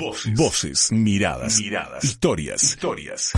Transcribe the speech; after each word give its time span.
Voces. 0.00 0.34
Voces, 0.34 0.92
miradas, 0.92 1.60
miradas, 1.60 2.02
historias, 2.02 2.62
historias. 2.62 3.32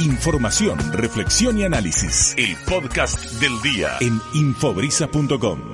Información, 0.00 0.78
reflexión 0.92 1.58
y 1.58 1.64
análisis. 1.64 2.34
El 2.36 2.54
podcast 2.68 3.18
del 3.40 3.58
día 3.62 3.96
en 4.02 4.20
infobrisa.com. 4.34 5.73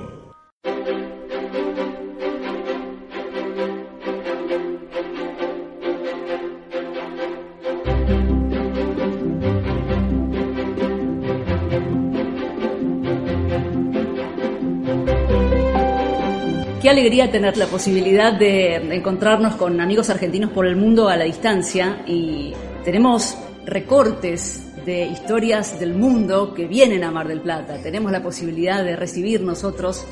alegría 17.01 17.31
tener 17.31 17.57
la 17.57 17.65
posibilidad 17.65 18.31
de 18.31 18.75
encontrarnos 18.95 19.55
con 19.55 19.81
amigos 19.81 20.11
argentinos 20.11 20.51
por 20.51 20.67
el 20.67 20.75
mundo 20.75 21.09
a 21.09 21.17
la 21.17 21.23
distancia 21.23 22.03
y 22.05 22.53
tenemos 22.85 23.35
recortes 23.65 24.67
de 24.85 25.07
historias 25.07 25.79
del 25.79 25.95
mundo 25.95 26.53
que 26.53 26.67
vienen 26.67 27.03
a 27.03 27.09
Mar 27.09 27.27
del 27.27 27.41
Plata. 27.41 27.81
Tenemos 27.81 28.11
la 28.11 28.21
posibilidad 28.21 28.83
de 28.83 28.95
recibir 28.95 29.41
nosotros 29.41 30.05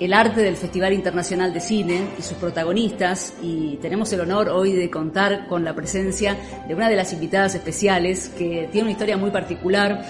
el 0.00 0.12
arte 0.12 0.42
del 0.42 0.56
Festival 0.56 0.92
Internacional 0.92 1.54
de 1.54 1.60
Cine 1.60 2.02
y 2.18 2.20
sus 2.20 2.36
protagonistas 2.36 3.32
y 3.42 3.76
tenemos 3.76 4.12
el 4.12 4.20
honor 4.20 4.50
hoy 4.50 4.72
de 4.72 4.90
contar 4.90 5.46
con 5.46 5.64
la 5.64 5.74
presencia 5.74 6.36
de 6.68 6.74
una 6.74 6.90
de 6.90 6.96
las 6.96 7.14
invitadas 7.14 7.54
especiales 7.54 8.28
que 8.36 8.68
tiene 8.70 8.82
una 8.82 8.92
historia 8.92 9.16
muy 9.16 9.30
particular. 9.30 10.04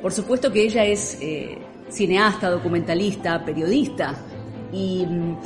Por 0.00 0.12
supuesto 0.12 0.52
que 0.52 0.62
ella 0.62 0.84
es 0.84 1.18
eh, 1.20 1.58
cineasta, 1.90 2.48
documentalista, 2.48 3.44
periodista, 3.44 4.14
y 4.72 5.06
mm, 5.06 5.36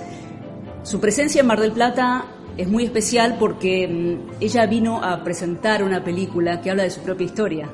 su 0.83 1.01
presencia 1.01 1.41
en 1.41 1.47
Mar 1.47 1.61
del 1.61 1.73
Plata 1.73 2.25
es 2.57 2.69
muy 2.69 2.85
especial 2.85 3.37
porque 3.39 3.89
mm, 3.89 4.43
ella 4.43 4.67
vino 4.67 5.03
a 5.03 5.23
presentar 5.23 5.83
una 5.83 6.03
película 6.03 6.61
que 6.61 6.71
habla 6.71 6.83
de 6.83 6.91
su 6.91 7.01
propia 7.01 7.25
historia. 7.25 7.69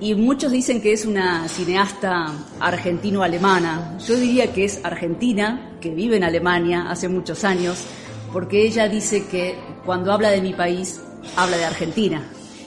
Y 0.00 0.14
muchos 0.14 0.50
dicen 0.50 0.82
que 0.82 0.92
es 0.92 1.06
una 1.06 1.46
cineasta 1.48 2.26
argentino-alemana. 2.58 3.98
Yo 4.04 4.16
diría 4.16 4.52
que 4.52 4.64
es 4.64 4.84
argentina, 4.84 5.76
que 5.80 5.94
vive 5.94 6.16
en 6.16 6.24
Alemania 6.24 6.86
hace 6.90 7.08
muchos 7.08 7.44
años, 7.44 7.86
porque 8.32 8.66
ella 8.66 8.88
dice 8.88 9.26
que 9.26 9.54
cuando 9.84 10.12
habla 10.12 10.30
de 10.30 10.42
mi 10.42 10.54
país, 10.54 11.00
habla 11.36 11.56
de 11.56 11.66
Argentina. 11.66 12.22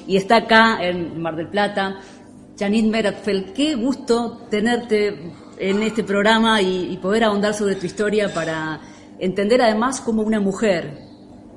Y 0.08 0.16
está 0.16 0.38
acá 0.38 0.78
en 0.82 1.22
Mar 1.22 1.36
del 1.36 1.50
Plata. 1.50 2.00
Janine 2.58 2.90
Meratfeld, 2.90 3.52
qué 3.52 3.76
gusto 3.76 4.48
tenerte 4.50 5.34
en 5.58 5.84
este 5.84 6.04
programa 6.04 6.62
y, 6.62 6.98
poder 7.02 7.24
ahondar 7.24 7.54
sobre 7.54 7.76
tu 7.76 7.86
historia 7.86 8.34
para 8.34 8.82
entender 9.20 9.62
además 9.62 10.02
como 10.02 10.22
una 10.22 10.40
mujer 10.40 11.00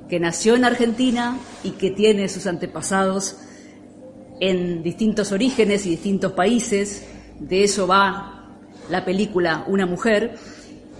que 0.07 0.19
nació 0.19 0.55
en 0.55 0.65
Argentina 0.65 1.37
y 1.63 1.71
que 1.71 1.91
tiene 1.91 2.29
sus 2.29 2.47
antepasados 2.47 3.37
en 4.39 4.81
distintos 4.83 5.31
orígenes 5.31 5.85
y 5.85 5.91
distintos 5.91 6.31
países, 6.31 7.05
de 7.39 7.63
eso 7.63 7.87
va 7.87 8.57
la 8.89 9.05
película 9.05 9.65
Una 9.67 9.85
mujer, 9.85 10.35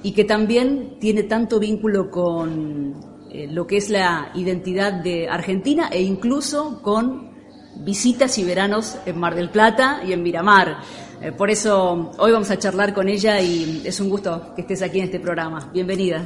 y 0.03 0.11
que 0.11 0.23
también 0.23 0.97
tiene 0.99 1.23
tanto 1.23 1.59
vínculo 1.59 2.09
con 2.09 2.95
eh, 3.31 3.47
lo 3.51 3.67
que 3.67 3.77
es 3.77 3.89
la 3.89 4.31
identidad 4.33 4.93
de 4.93 5.27
Argentina 5.27 5.89
e 5.91 6.01
incluso 6.01 6.81
con 6.81 7.31
visitas 7.77 8.37
y 8.37 8.43
veranos 8.43 8.97
en 9.05 9.19
Mar 9.19 9.35
del 9.35 9.49
Plata 9.49 10.01
y 10.05 10.13
en 10.13 10.23
Miramar. 10.23 10.77
Eh, 11.21 11.33
por 11.33 11.49
eso 11.49 12.11
hoy 12.17 12.31
vamos 12.31 12.49
a 12.49 12.57
charlar 12.57 12.93
con 12.93 13.09
ella 13.09 13.41
y 13.41 13.81
es 13.83 13.99
un 13.99 14.09
gusto 14.09 14.53
que 14.55 14.61
estés 14.61 14.81
aquí 14.81 14.99
en 14.99 15.05
este 15.05 15.19
programa. 15.19 15.69
Bienvenida. 15.73 16.25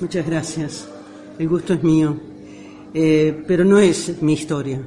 Muchas 0.00 0.26
gracias. 0.26 0.88
El 1.38 1.48
gusto 1.48 1.74
es 1.74 1.82
mío. 1.84 2.18
Eh, 2.92 3.44
pero 3.46 3.64
no 3.64 3.78
es 3.78 4.20
mi 4.22 4.32
historia. 4.32 4.82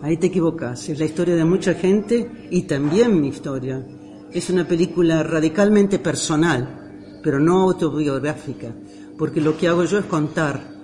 Ahí 0.00 0.16
te 0.16 0.28
equivocas. 0.28 0.88
Es 0.88 0.98
la 0.98 1.04
historia 1.04 1.36
de 1.36 1.44
mucha 1.44 1.74
gente 1.74 2.48
y 2.50 2.62
también 2.62 3.20
mi 3.20 3.28
historia. 3.28 3.86
Es 4.32 4.48
una 4.48 4.66
película 4.66 5.22
radicalmente 5.22 5.98
personal, 5.98 7.20
pero 7.22 7.38
no 7.38 7.60
autobiográfica, 7.62 8.74
porque 9.18 9.40
lo 9.42 9.56
que 9.56 9.68
hago 9.68 9.84
yo 9.84 9.98
es 9.98 10.06
contar 10.06 10.76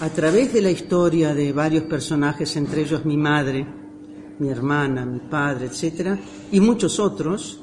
a 0.00 0.08
través 0.10 0.52
de 0.52 0.60
la 0.60 0.70
historia 0.70 1.34
de 1.34 1.52
varios 1.52 1.84
personajes, 1.84 2.54
entre 2.56 2.82
ellos 2.82 3.04
mi 3.04 3.16
madre, 3.16 3.66
mi 4.38 4.48
hermana, 4.48 5.04
mi 5.04 5.18
padre, 5.18 5.66
etcétera, 5.66 6.18
y 6.52 6.60
muchos 6.60 7.00
otros, 7.00 7.60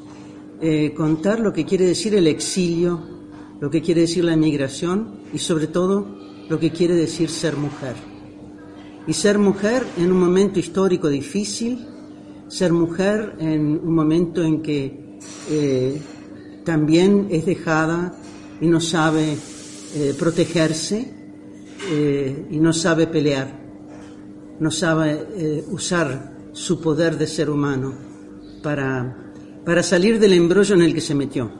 eh, 0.61 0.93
contar 0.95 1.39
lo 1.39 1.53
que 1.53 1.65
quiere 1.65 1.85
decir 1.85 2.15
el 2.15 2.27
exilio, 2.27 2.99
lo 3.59 3.69
que 3.69 3.81
quiere 3.81 4.01
decir 4.01 4.23
la 4.23 4.33
emigración 4.33 5.19
y 5.33 5.37
sobre 5.37 5.67
todo 5.67 6.05
lo 6.49 6.59
que 6.59 6.71
quiere 6.71 6.95
decir 6.95 7.29
ser 7.29 7.55
mujer. 7.55 7.95
Y 9.07 9.13
ser 9.13 9.37
mujer 9.37 9.85
en 9.97 10.11
un 10.11 10.19
momento 10.19 10.59
histórico 10.59 11.09
difícil, 11.09 11.85
ser 12.47 12.73
mujer 12.73 13.35
en 13.39 13.79
un 13.79 13.93
momento 13.93 14.43
en 14.43 14.61
que 14.61 15.19
eh, 15.49 16.01
también 16.63 17.27
es 17.29 17.45
dejada 17.45 18.13
y 18.59 18.67
no 18.67 18.79
sabe 18.79 19.37
eh, 19.95 20.13
protegerse 20.17 21.13
y 22.49 22.59
no 22.59 22.73
sabe 22.73 23.05
pelear, 23.05 23.47
no 24.59 24.71
sabe 24.71 25.63
usar 25.69 26.34
su 26.55 26.79
poder 26.79 27.17
de 27.17 27.27
ser 27.27 27.49
humano 27.49 27.93
para, 28.63 29.33
para 29.65 29.83
salir 29.83 30.19
del 30.19 30.33
embrollo 30.33 30.75
en 30.75 30.81
el 30.83 30.93
que 30.93 31.01
se 31.01 31.13
metió. 31.13 31.51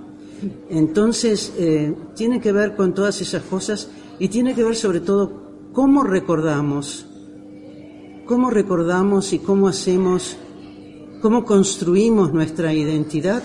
Entonces, 0.70 1.54
eh, 1.58 1.94
tiene 2.16 2.40
que 2.40 2.54
ver 2.54 2.76
con 2.76 2.94
todas 2.94 3.20
esas 3.22 3.44
cosas 3.44 3.90
y 4.20 4.30
tiene 4.30 4.56
que 4.56 4.64
ver 4.64 4.76
sobre 4.76 5.02
todo 5.02 5.70
cómo 5.74 6.04
recordamos, 6.04 7.06
cómo 8.26 8.50
recordamos 8.50 9.34
y 9.34 9.40
cómo 9.40 9.68
hacemos, 9.68 10.38
cómo 11.22 11.44
construimos 11.44 12.34
nuestra 12.34 12.74
identidad 12.74 13.44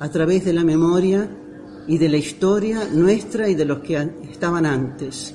a 0.00 0.10
través 0.10 0.44
de 0.44 0.52
la 0.52 0.64
memoria 0.64 1.30
y 1.86 1.98
de 1.98 2.08
la 2.08 2.16
historia 2.16 2.88
nuestra 2.92 3.48
y 3.48 3.54
de 3.54 3.64
los 3.64 3.78
que 3.78 3.96
estaban 4.28 4.66
antes. 4.66 5.34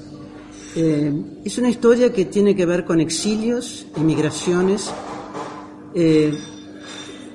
Eh, 0.75 1.13
es 1.45 1.57
una 1.57 1.69
historia 1.69 2.11
que 2.11 2.25
tiene 2.25 2.53
que 2.57 2.65
ver 2.65 2.83
con 2.83 2.99
exilios, 2.99 3.87
emigraciones, 3.95 4.91
eh, 5.95 6.37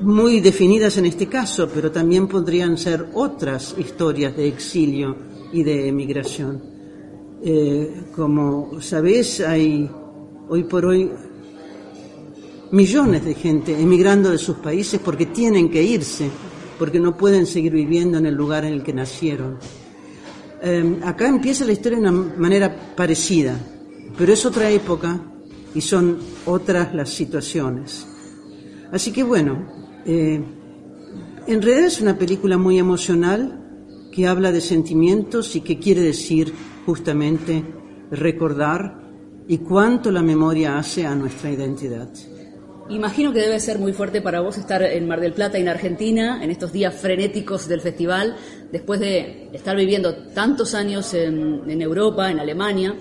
muy 0.01 0.41
definidas 0.41 0.99
en 0.99 1.07
este 1.07 1.27
caso, 1.27 1.69
pero 1.73 1.91
también 1.91 2.29
podrían 2.29 2.77
ser 2.77 3.07
otras 3.15 3.75
historias 3.79 4.37
de 4.37 4.49
exilio 4.49 5.17
y 5.53 5.63
de 5.63 5.89
emigración. 5.89 6.63
Eh, 7.43 8.03
como 8.15 8.81
sabéis, 8.83 9.41
hay 9.41 9.91
hoy 10.49 10.65
por 10.65 10.85
hoy 10.85 11.11
millones 12.73 13.25
de 13.25 13.35
gente 13.35 13.81
emigrando 13.81 14.31
de 14.31 14.39
sus 14.39 14.57
países 14.59 15.01
porque 15.03 15.27
tienen 15.27 15.71
que 15.71 15.83
irse, 15.83 16.31
porque 16.79 17.01
no 17.01 17.17
pueden 17.17 17.47
seguir 17.47 17.73
viviendo 17.73 18.19
en 18.19 18.27
el 18.27 18.35
lugar 18.35 18.65
en 18.67 18.75
el 18.75 18.83
que 18.83 18.93
nacieron. 18.93 19.59
Eh, 20.63 21.01
acá 21.03 21.29
empieza 21.29 21.65
la 21.65 21.73
historia 21.73 21.99
de 21.99 22.09
una 22.09 22.13
manera 22.37 22.95
parecida, 22.95 23.59
pero 24.19 24.35
es 24.35 24.45
otra 24.45 24.71
época 24.71 25.19
y 25.75 25.81
son 25.81 26.19
otras 26.45 26.95
las 26.95 27.09
situaciones. 27.09 28.10
Así 28.93 29.13
que 29.13 29.23
bueno, 29.23 29.67
eh, 30.05 30.43
en 31.47 31.63
realidad 31.63 31.87
es 31.87 32.01
una 32.01 32.19
película 32.19 32.59
muy 32.59 32.79
emocional 32.79 33.57
que 34.13 34.27
habla 34.27 34.53
de 34.53 34.61
sentimientos 34.61 35.55
y 35.57 35.61
que 35.61 35.79
quiere 35.79 36.03
decir 36.03 36.53
justamente 36.87 37.65
recordar 38.11 39.01
y 39.47 39.59
cuánto 39.59 40.11
la 40.11 40.23
memoria 40.23 40.79
hace 40.79 41.07
a 41.07 41.15
nuestra 41.15 41.51
identidad. 41.51 42.09
Imagino 42.89 43.33
que 43.33 43.39
debe 43.39 43.61
ser 43.61 43.79
muy 43.79 43.93
fuerte 43.93 44.21
para 44.21 44.41
vos 44.41 44.59
estar 44.59 44.83
en 44.83 45.07
Mar 45.07 45.21
del 45.21 45.33
Plata, 45.33 45.59
en 45.59 45.69
Argentina, 45.69 46.43
en 46.43 46.51
estos 46.51 46.73
días 46.73 46.93
frenéticos 46.93 47.69
del 47.69 47.81
festival, 47.81 48.35
después 48.73 48.99
de 48.99 49.49
estar 49.53 49.77
viviendo 49.77 50.13
tantos 50.35 50.75
años 50.75 51.15
en 51.15 51.81
Europa, 51.81 52.31
en 52.31 52.41
Alemania. 52.41 52.97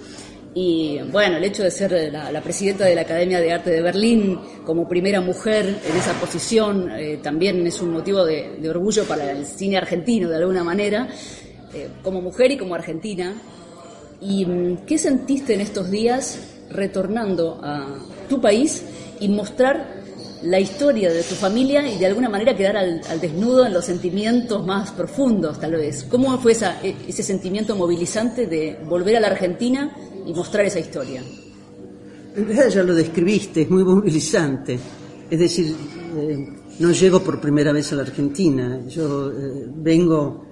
Y 0.55 0.99
bueno, 1.11 1.37
el 1.37 1.43
hecho 1.43 1.63
de 1.63 1.71
ser 1.71 2.11
la, 2.11 2.41
presidenta 2.41 2.85
de 2.85 2.95
la 2.95 3.01
Academia 3.01 3.39
de 3.39 3.51
Arte 3.51 3.69
de 3.69 3.81
Berlín 3.81 4.39
como 4.65 4.88
primera 4.88 5.21
mujer 5.21 5.79
en 5.88 5.95
esa 5.95 6.13
posición 6.13 6.89
eh, 6.91 7.19
también 7.21 7.65
es 7.68 7.79
un 7.81 7.91
motivo 7.91 8.25
de, 8.25 8.68
orgullo 8.68 9.06
para 9.06 9.31
el 9.31 9.45
cine 9.45 9.77
argentino 9.77 10.27
de 10.29 10.38
alguna 10.38 10.63
manera, 10.63 11.07
eh, 11.74 11.89
como 12.01 12.21
mujer 12.21 12.51
y 12.51 12.57
como 12.57 12.74
argentina. 12.74 13.35
¿Y 14.21 14.45
mm, 14.45 14.85
qué 14.88 14.97
sentiste 14.97 15.53
en 15.53 15.62
estos 15.62 15.91
días 15.91 16.39
retornando 16.71 17.59
a 17.63 18.00
tu 18.27 18.41
país 18.41 18.83
y 19.19 19.29
mostrar 19.29 20.00
la 20.44 20.59
historia 20.59 21.12
de 21.12 21.21
tu 21.24 21.35
familia 21.35 21.88
y 21.88 21.97
de 21.97 22.06
alguna 22.06 22.29
manera 22.29 22.56
quedar 22.56 22.77
al, 22.77 23.01
desnudo 23.19 23.65
en 23.65 23.74
los 23.74 23.85
sentimientos 23.85 24.65
más 24.65 24.91
profundos, 24.91 25.59
tal 25.59 25.74
vez. 25.74 26.06
¿Cómo 26.09 26.38
fue 26.38 26.53
e, 26.53 26.95
ese 27.07 27.24
sentimiento 27.24 27.75
movilizante 27.75 28.47
de 28.47 28.77
volver 28.85 29.18
a 29.18 29.19
la 29.19 29.27
Argentina 29.27 29.94
y 30.29 30.33
mostrar 30.33 30.65
esa 30.65 30.79
historia? 30.79 31.23
En 32.35 32.45
realidad 32.45 32.69
ya 32.69 32.83
lo 32.83 32.93
describiste, 32.93 33.63
es 33.63 33.69
muy 33.69 33.83
movilizante. 33.83 34.79
Es 35.29 35.39
decir, 35.39 35.75
eh, 36.15 36.47
no 36.79 36.91
llego 36.91 37.21
por 37.21 37.41
primera 37.41 37.71
vez 37.71 37.91
a 37.91 37.95
la 37.95 38.03
Argentina, 38.03 38.81
yo 38.87 39.31
eh, 39.31 39.65
vengo 39.75 40.45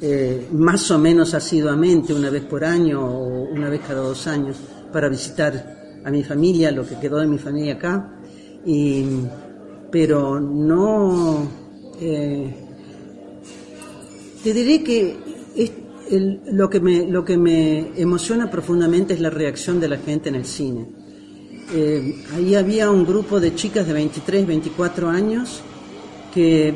eh, 0.00 0.48
más 0.52 0.90
o 0.90 0.98
menos 0.98 1.34
asiduamente 1.34 2.14
una 2.14 2.30
vez 2.30 2.44
por 2.44 2.64
año 2.64 3.04
o 3.04 3.44
una 3.50 3.68
vez 3.68 3.82
cada 3.86 4.00
dos 4.00 4.26
años, 4.26 4.56
para 4.92 5.08
visitar 5.10 6.00
a 6.04 6.10
mi 6.10 6.24
familia, 6.24 6.70
lo 6.70 6.86
que 6.86 6.98
quedó 6.98 7.18
de 7.18 7.26
mi 7.26 7.38
familia 7.38 7.74
acá, 7.74 8.18
y, 8.64 9.04
pero 9.90 10.40
no... 10.40 11.68
Te 14.42 14.54
diré 14.54 14.84
que 14.84 15.16
lo, 16.10 16.70
que 16.70 16.80
me, 16.80 17.06
lo 17.06 17.24
que 17.24 17.36
me 17.36 17.92
emociona 18.00 18.50
profundamente 18.50 19.14
es 19.14 19.20
la 19.20 19.30
reacción 19.30 19.80
de 19.80 19.88
la 19.88 19.98
gente 19.98 20.28
en 20.28 20.34
el 20.34 20.44
cine. 20.44 20.86
Eh, 21.74 22.24
ahí 22.34 22.54
había 22.54 22.90
un 22.90 23.04
grupo 23.04 23.40
de 23.40 23.54
chicas 23.54 23.86
de 23.86 23.92
23, 23.92 24.46
24 24.46 25.08
años 25.08 25.60
que 26.32 26.74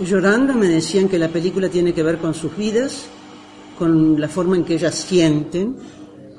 llorando 0.00 0.54
me 0.54 0.66
decían 0.68 1.08
que 1.08 1.18
la 1.18 1.28
película 1.28 1.68
tiene 1.68 1.92
que 1.92 2.02
ver 2.02 2.18
con 2.18 2.32
sus 2.32 2.56
vidas, 2.56 3.06
con 3.78 4.20
la 4.20 4.28
forma 4.28 4.56
en 4.56 4.64
que 4.64 4.74
ellas 4.74 4.94
sienten, 4.94 5.76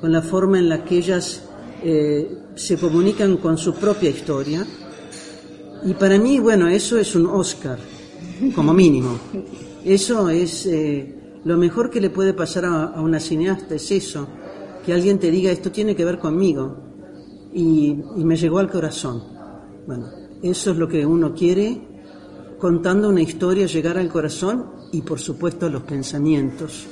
con 0.00 0.12
la 0.12 0.22
forma 0.22 0.58
en 0.58 0.68
la 0.68 0.84
que 0.84 0.98
ellas 0.98 1.42
eh, 1.82 2.28
se 2.54 2.76
comunican 2.76 3.36
con 3.36 3.56
su 3.58 3.74
propia 3.74 4.10
historia. 4.10 4.66
Y 5.84 5.94
para 5.94 6.18
mí, 6.18 6.38
bueno, 6.38 6.68
eso 6.68 6.98
es 6.98 7.14
un 7.14 7.26
Oscar, 7.26 7.78
como 8.54 8.72
mínimo. 8.72 9.18
Eso 9.84 10.28
es 10.28 10.66
eh, 10.66 11.21
lo 11.44 11.56
mejor 11.56 11.90
que 11.90 12.00
le 12.00 12.10
puede 12.10 12.34
pasar 12.34 12.64
a, 12.64 13.00
una 13.00 13.18
cineasta, 13.18 13.74
es 13.74 13.90
eso, 13.90 14.28
que 14.84 14.92
alguien 14.92 15.18
te 15.18 15.30
diga 15.30 15.50
esto 15.50 15.70
tiene 15.70 15.96
que 15.96 16.04
ver 16.04 16.18
conmigo. 16.18 16.76
Y, 17.52 17.98
me 18.16 18.36
llegó 18.36 18.58
al 18.58 18.70
corazón. 18.70 19.22
Bueno, 19.86 20.06
eso 20.42 20.70
es 20.70 20.76
lo 20.76 20.88
que 20.88 21.04
uno 21.04 21.34
quiere, 21.34 21.80
contando 22.58 23.08
una 23.08 23.20
historia, 23.22 23.66
llegar 23.66 23.98
al 23.98 24.08
corazón 24.08 24.66
y 24.92 25.02
por 25.02 25.18
supuesto 25.18 25.66
a 25.66 25.70
los 25.70 25.82
pensamientos. 25.82 26.86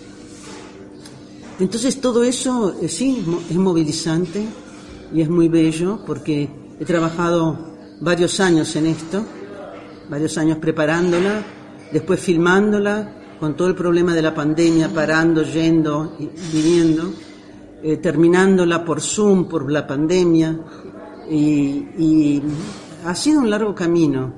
Entonces 1.60 2.00
todo 2.00 2.24
eso 2.24 2.74
eh, 2.80 2.88
sí 2.88 3.24
es 3.48 3.56
movilizante 3.56 4.44
y 5.12 5.20
es 5.20 5.28
muy 5.28 5.48
bello 5.48 6.00
porque 6.06 6.48
he 6.80 6.84
trabajado 6.84 7.76
varios 8.00 8.40
años 8.40 8.74
en 8.76 8.86
esto, 8.86 9.24
varios 10.08 10.36
años 10.38 10.58
preparándola, 10.58 11.44
después 11.92 12.18
filmándola, 12.18 13.19
con 13.40 13.56
todo 13.56 13.68
el 13.68 13.74
problema 13.74 14.14
de 14.14 14.22
la 14.22 14.34
pandemia, 14.34 14.90
parando, 14.90 15.42
yendo 15.42 16.16
y 16.18 16.28
viniendo, 16.52 17.12
eh, 17.82 17.96
terminándola 17.96 18.84
por 18.84 19.00
Zoom, 19.00 19.48
por 19.48 19.70
la 19.72 19.86
pandemia, 19.86 20.60
y, 21.30 22.42
ha 23.04 23.14
sido 23.14 23.40
un 23.40 23.48
largo 23.48 23.74
camino. 23.74 24.34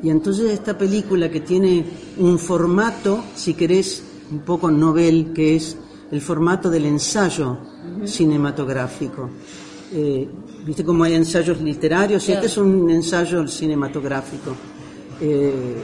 Y 0.00 0.10
entonces 0.10 0.52
esta 0.52 0.78
película 0.78 1.28
que 1.28 1.40
tiene 1.40 1.84
un 2.18 2.38
formato, 2.38 3.24
si 3.34 3.54
querés, 3.54 4.04
un 4.30 4.40
poco 4.40 4.70
novel, 4.70 5.32
que 5.34 5.56
es 5.56 5.76
el 6.12 6.20
formato 6.20 6.70
del 6.70 6.86
ensayo 6.86 7.58
cinematográfico. 8.04 9.28
Eh, 9.92 10.28
Viste 10.68 10.84
cómo 10.84 11.04
hay 11.04 11.14
ensayos 11.14 11.62
literarios 11.62 12.28
y 12.28 12.32
este 12.32 12.44
es 12.44 12.58
un 12.58 12.90
ensayo 12.90 13.46
cinematográfico. 13.46 14.54
Eh, 15.18 15.76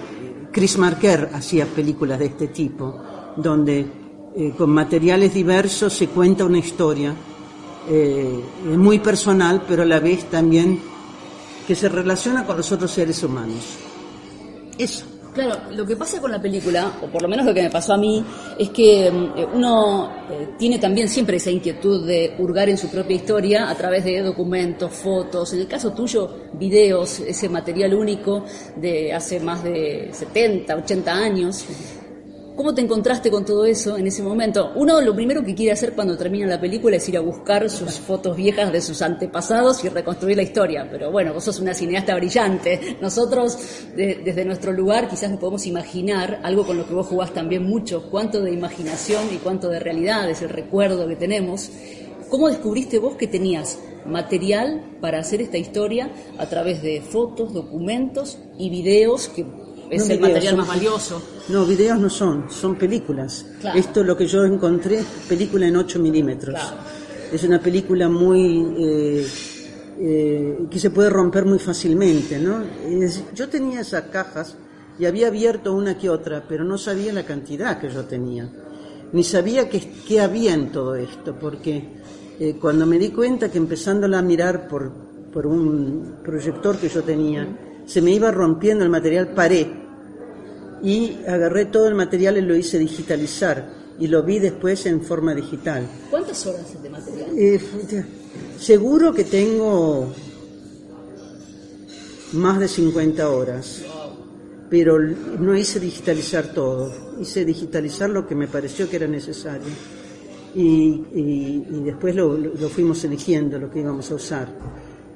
Chris 0.54 0.78
Marker 0.78 1.30
hacía 1.34 1.66
películas 1.66 2.18
de 2.18 2.26
este 2.26 2.48
tipo, 2.48 2.96
donde 3.36 3.86
eh, 4.36 4.54
con 4.56 4.70
materiales 4.70 5.34
diversos 5.34 5.92
se 5.92 6.06
cuenta 6.06 6.44
una 6.44 6.58
historia 6.58 7.14
muy 8.64 8.98
personal, 9.00 9.62
pero 9.68 9.82
a 9.82 9.84
la 9.84 10.00
vez 10.00 10.30
también 10.30 10.80
que 11.66 11.74
se 11.74 11.90
relaciona 11.90 12.46
con 12.46 12.56
los 12.56 12.72
otros 12.72 12.90
seres 12.90 13.22
humanos. 13.22 13.76
Eso. 14.78 15.13
Claro, 15.34 15.62
lo 15.72 15.84
que 15.84 15.96
pasa 15.96 16.20
con 16.20 16.30
la 16.30 16.40
película, 16.40 16.92
o 17.02 17.08
por 17.08 17.20
lo 17.20 17.26
menos 17.26 17.44
lo 17.44 17.52
que 17.52 17.62
me 17.62 17.70
pasó 17.70 17.94
a 17.94 17.96
mí, 17.96 18.24
es 18.56 18.70
que 18.70 19.10
mm, 19.10 19.56
uno 19.56 20.12
eh, 20.30 20.50
tiene 20.56 20.78
también 20.78 21.08
siempre 21.08 21.38
esa 21.38 21.50
inquietud 21.50 22.06
de 22.06 22.36
hurgar 22.38 22.68
en 22.68 22.78
su 22.78 22.88
propia 22.88 23.16
historia 23.16 23.68
a 23.68 23.74
través 23.74 24.04
de 24.04 24.22
documentos, 24.22 24.92
fotos, 24.92 25.52
en 25.52 25.60
el 25.62 25.66
caso 25.66 25.92
tuyo, 25.92 26.30
videos, 26.52 27.18
ese 27.18 27.48
material 27.48 27.94
único 27.94 28.44
de 28.76 29.12
hace 29.12 29.40
más 29.40 29.64
de 29.64 30.10
70, 30.12 30.76
80 30.76 31.12
años. 31.12 31.66
¿Cómo 32.56 32.72
te 32.72 32.82
encontraste 32.82 33.32
con 33.32 33.44
todo 33.44 33.64
eso 33.64 33.96
en 33.98 34.06
ese 34.06 34.22
momento? 34.22 34.70
Uno 34.76 35.00
lo 35.00 35.12
primero 35.12 35.44
que 35.44 35.56
quiere 35.56 35.72
hacer 35.72 35.92
cuando 35.92 36.16
termina 36.16 36.46
la 36.46 36.60
película 36.60 36.96
es 36.96 37.08
ir 37.08 37.16
a 37.16 37.20
buscar 37.20 37.68
sus 37.68 37.98
fotos 37.98 38.36
viejas 38.36 38.70
de 38.70 38.80
sus 38.80 39.02
antepasados 39.02 39.82
y 39.84 39.88
reconstruir 39.88 40.36
la 40.36 40.44
historia. 40.44 40.86
Pero 40.88 41.10
bueno, 41.10 41.34
vos 41.34 41.42
sos 41.42 41.58
una 41.58 41.74
cineasta 41.74 42.14
brillante. 42.14 42.96
Nosotros, 43.00 43.58
desde 43.96 44.44
nuestro 44.44 44.72
lugar, 44.72 45.08
quizás 45.08 45.32
nos 45.32 45.40
podemos 45.40 45.66
imaginar 45.66 46.38
algo 46.44 46.64
con 46.64 46.78
lo 46.78 46.86
que 46.86 46.94
vos 46.94 47.08
jugás 47.08 47.34
también 47.34 47.64
mucho. 47.64 48.08
Cuánto 48.08 48.40
de 48.40 48.52
imaginación 48.52 49.24
y 49.34 49.38
cuánto 49.38 49.68
de 49.68 49.80
realidad 49.80 50.30
es 50.30 50.40
el 50.42 50.50
recuerdo 50.50 51.08
que 51.08 51.16
tenemos. 51.16 51.72
¿Cómo 52.30 52.48
descubriste 52.48 53.00
vos 53.00 53.16
que 53.16 53.26
tenías 53.26 53.80
material 54.06 54.96
para 55.00 55.18
hacer 55.18 55.40
esta 55.40 55.58
historia 55.58 56.08
a 56.38 56.46
través 56.46 56.82
de 56.82 57.00
fotos, 57.00 57.52
documentos 57.52 58.38
y 58.56 58.70
videos 58.70 59.28
que 59.28 59.44
es 59.90 60.08
el 60.08 60.20
material 60.20 60.56
más 60.56 60.68
valioso. 60.68 61.22
No, 61.48 61.64
videos 61.64 61.98
no 61.98 62.10
son, 62.10 62.50
son 62.50 62.76
películas. 62.76 63.46
Esto 63.74 64.02
lo 64.02 64.16
que 64.16 64.26
yo 64.26 64.44
encontré, 64.44 65.04
película 65.28 65.66
en 65.66 65.76
8 65.76 65.98
milímetros. 65.98 66.58
Es 67.32 67.42
una 67.44 67.60
película 67.60 68.08
muy... 68.08 68.74
Eh, 68.78 69.26
eh, 69.96 70.66
que 70.68 70.80
se 70.80 70.90
puede 70.90 71.08
romper 71.08 71.44
muy 71.44 71.60
fácilmente, 71.60 72.40
¿no? 72.40 72.64
yo 73.32 73.48
tenía 73.48 73.80
esas 73.80 74.02
cajas 74.04 74.56
y 74.98 75.06
había 75.06 75.28
abierto 75.28 75.72
una 75.72 75.96
que 75.96 76.10
otra, 76.10 76.44
pero 76.48 76.64
no 76.64 76.76
sabía 76.78 77.12
la 77.12 77.24
cantidad 77.24 77.78
que 77.78 77.90
yo 77.90 78.04
tenía, 78.04 78.50
ni 79.12 79.22
sabía 79.22 79.68
qué, 79.68 80.20
había 80.20 80.54
en 80.54 80.72
todo 80.72 80.96
esto, 80.96 81.36
porque 81.38 81.84
eh, 82.40 82.56
cuando 82.60 82.86
me 82.86 82.98
di 82.98 83.10
cuenta 83.10 83.52
que 83.52 83.58
empezándola 83.58 84.18
a 84.18 84.22
mirar 84.22 84.66
por, 84.66 84.90
por 85.32 85.46
un 85.46 86.16
proyector 86.24 86.76
que 86.76 86.88
yo 86.88 87.02
tenía, 87.04 87.46
se 87.86 88.00
me 88.02 88.12
iba 88.12 88.30
rompiendo 88.30 88.84
el 88.84 88.90
material, 88.90 89.28
paré 89.34 89.84
y 90.82 91.18
agarré 91.26 91.66
todo 91.66 91.88
el 91.88 91.94
material 91.94 92.36
y 92.36 92.42
lo 92.42 92.54
hice 92.54 92.78
digitalizar 92.78 93.68
y 93.98 94.06
lo 94.06 94.22
vi 94.22 94.38
después 94.38 94.84
en 94.86 95.02
forma 95.02 95.34
digital. 95.34 95.86
¿Cuántas 96.10 96.46
horas 96.46 96.82
de 96.82 96.90
material? 96.90 97.38
Eh, 97.38 97.60
seguro 98.58 99.12
que 99.12 99.24
tengo 99.24 100.12
más 102.32 102.58
de 102.58 102.68
50 102.68 103.30
horas, 103.30 103.82
pero 104.68 104.98
no 104.98 105.56
hice 105.56 105.78
digitalizar 105.78 106.52
todo, 106.52 106.92
hice 107.20 107.44
digitalizar 107.44 108.10
lo 108.10 108.26
que 108.26 108.34
me 108.34 108.48
pareció 108.48 108.88
que 108.90 108.96
era 108.96 109.06
necesario. 109.06 109.68
Y, 110.56 111.82
después 111.84 112.14
lo, 112.14 112.36
lo, 112.36 112.68
fuimos 112.68 113.02
eligiendo, 113.04 113.58
lo 113.58 113.70
que 113.70 113.80
íbamos 113.80 114.08
a 114.12 114.14
usar. 114.14 114.48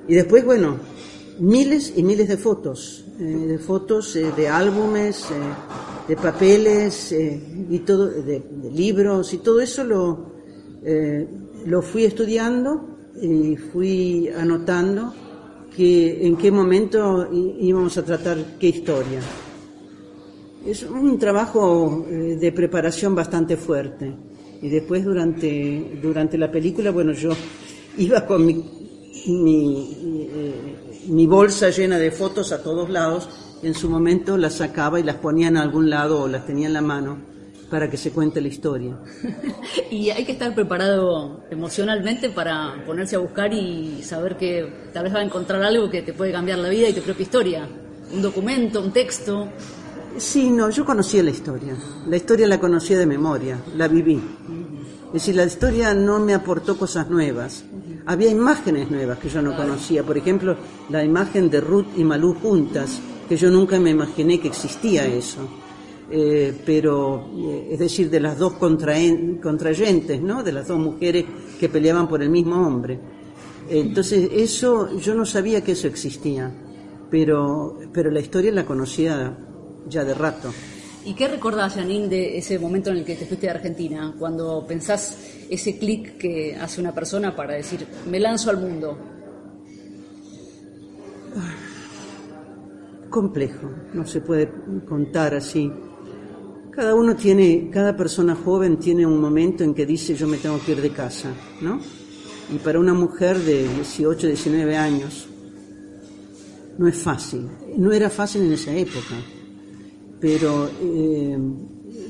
Y 0.09 0.15
después, 0.15 0.45
bueno, 0.45 0.79
miles 1.41 1.93
y 1.97 2.03
miles 2.03 2.29
de 2.29 2.37
fotos, 2.37 3.05
eh, 3.19 3.23
de 3.23 3.59
fotos 3.59 4.17
eh, 4.17 4.33
de 4.37 4.49
álbumes, 4.49 5.31
eh, 5.31 5.35
de 6.09 6.17
papeles 6.17 7.13
y 7.13 7.79
todo, 7.81 8.07
de, 8.07 8.43
libros 8.73 9.35
y 9.35 9.39
todo 9.39 9.61
eso 9.61 9.85
lo, 9.85 10.33
lo 11.67 11.83
fui 11.83 12.05
estudiando 12.05 13.11
y 13.21 13.57
fui 13.57 14.29
anotando 14.29 15.13
que 15.77 16.27
en 16.27 16.37
qué 16.37 16.51
momento 16.51 17.29
íbamos 17.31 17.99
a 17.99 18.05
tratar 18.05 18.57
qué 18.59 18.69
historia. 18.69 19.21
Es 20.67 20.83
un 20.83 21.19
trabajo 21.19 22.07
de 22.09 22.53
preparación 22.53 23.15
bastante 23.15 23.59
fuerte. 23.59 24.15
Y 24.63 24.71
después 24.71 25.05
durante, 25.05 25.99
durante 26.01 26.39
la 26.39 26.51
película, 26.51 26.91
bueno, 26.91 27.13
yo 27.13 27.33
iba 27.99 28.27
con 28.27 28.47
mi, 28.47 28.78
mi 29.33 30.29
mi 31.09 31.27
bolsa 31.27 31.71
llena 31.71 31.99
de 31.99 32.11
fotos 32.11 32.53
a 32.53 32.63
todos 32.63 32.91
lados, 32.91 33.29
en 33.63 33.75
su 33.75 33.89
momento 33.89 34.37
las 34.37 34.55
sacaba 34.55 35.01
y 35.01 35.03
las 35.03 35.17
ponía 35.17 35.49
en 35.49 35.57
algún 35.57 35.91
lado 35.91 36.23
o 36.23 36.29
las 36.29 36.47
tenía 36.47 36.67
en 36.67 36.75
la 36.75 36.83
mano 36.83 37.19
para 37.71 37.91
que 37.91 37.97
se 37.97 38.13
cuente 38.13 38.41
la 38.41 38.49
historia. 38.49 38.99
y 39.91 40.11
hay 40.11 40.25
que 40.25 40.33
estar 40.33 40.55
preparado 40.55 41.45
emocionalmente 41.51 42.31
para 42.31 42.83
ponerse 42.87 43.17
a 43.17 43.19
buscar 43.19 43.53
y 43.53 44.03
saber 44.03 44.37
que 44.37 44.91
tal 44.93 45.05
vez 45.05 45.15
va 45.15 45.21
a 45.21 45.25
encontrar 45.25 45.63
algo 45.63 45.91
que 45.91 46.03
te 46.03 46.13
puede 46.13 46.33
cambiar 46.33 46.59
la 46.59 46.69
vida 46.69 46.89
y 46.89 46.93
tu 46.93 47.03
propia 47.03 47.23
historia. 47.23 47.69
Un 48.13 48.23
documento, 48.23 48.81
un 48.81 48.93
texto. 48.93 49.49
Sí, 50.17 50.51
no, 50.51 50.71
yo 50.71 50.85
conocía 50.85 51.23
la 51.23 51.31
historia. 51.31 51.75
La 52.07 52.17
historia 52.17 52.47
la 52.47 52.59
conocía 52.59 52.99
de 52.99 53.07
memoria, 53.07 53.59
la 53.77 53.87
viví. 53.87 54.21
Es 55.09 55.13
decir, 55.13 55.37
la 55.37 55.45
historia 55.45 55.95
no 55.95 56.19
me 56.19 56.35
aportó 56.35 56.77
cosas 56.79 57.09
nuevas 57.09 57.65
había 58.07 58.31
imágenes 58.31 58.91
nuevas 58.91 59.19
que 59.19 59.29
yo 59.29 59.43
no 59.43 59.57
conocía. 59.57 60.03
Por 60.03 60.17
ejemplo, 60.17 60.57
la 60.89 61.05
imagen 61.05 61.51
de 61.51 61.61
Ruth 61.61 61.87
y 61.97 62.05
Malú 62.05 62.35
juntas, 62.35 63.01
que 63.29 63.37
yo 63.37 63.51
nunca 63.51 63.79
me 63.79 63.91
imaginé 63.91 64.41
que 64.41 64.49
existía 64.49 65.07
eso. 65.07 65.49
Eh, 66.11 66.55
pero, 66.65 67.29
eh, 67.37 67.69
es 67.73 67.79
decir, 67.79 68.09
de 68.09 68.21
las 68.21 68.39
dos 68.39 68.55
contrayentes, 68.55 70.23
¿no? 70.23 70.43
De 70.43 70.53
las 70.53 70.67
dos 70.67 70.79
mujeres 70.79 71.25
que 71.61 71.69
peleaban 71.69 72.09
por 72.09 72.23
el 72.23 72.31
mismo 72.31 72.67
hombre. 72.67 72.99
Entonces, 73.69 74.31
eso, 74.33 74.99
yo 74.99 75.15
no 75.15 75.27
sabía 75.27 75.63
que 75.63 75.73
eso 75.73 75.87
existía, 75.87 76.51
pero, 77.11 77.79
pero 77.93 78.11
la 78.11 78.21
historia 78.21 78.51
la 78.53 78.65
conocía 78.65 79.37
ya 79.87 80.05
de 80.05 80.15
rato. 80.15 80.51
¿Y 81.09 81.15
qué 81.15 81.27
recordás, 81.27 81.73
Janine, 81.73 82.07
de 82.07 82.37
ese 82.37 82.59
momento 82.59 82.91
en 82.91 82.99
el 82.99 83.05
que 83.07 83.15
te 83.15 83.25
fuiste 83.25 83.47
de 83.47 83.53
Argentina? 83.53 84.15
Cuando 84.19 84.67
pensás 84.69 85.17
ese 85.49 85.79
clic 85.79 86.19
que 86.19 86.55
hace 86.55 86.83
una 86.83 86.95
persona 86.95 87.35
para 87.35 87.55
decir, 87.55 87.87
me 88.11 88.21
lanzo 88.21 88.51
al 88.51 88.59
mundo. 88.59 88.99
Complejo, 93.09 93.71
no 93.95 94.07
se 94.07 94.21
puede 94.21 94.51
contar 94.87 95.35
así. 95.35 95.73
Cada 96.73 96.95
uno 96.95 97.17
tiene, 97.17 97.71
cada 97.73 97.97
persona 97.97 98.35
joven 98.35 98.77
tiene 98.77 99.07
un 99.07 99.19
momento 99.19 99.65
en 99.65 99.73
que 99.73 99.87
dice 99.87 100.15
yo 100.15 100.29
me 100.29 100.37
tengo 100.37 100.61
que 100.61 100.73
ir 100.73 100.83
de 100.83 100.91
casa, 100.91 101.31
¿no? 101.63 101.81
Y 102.55 102.59
para 102.59 102.79
una 102.79 102.93
mujer 102.93 103.39
de 103.39 103.67
18, 103.67 104.27
19 104.27 104.77
años 104.77 105.27
no 106.77 106.87
es 106.87 106.99
fácil. 106.99 107.49
No 107.79 107.93
era 107.93 108.11
fácil 108.11 108.43
en 108.43 108.53
esa 108.53 108.77
época, 108.77 109.17
pero 110.21 110.71
eh, 110.81 111.39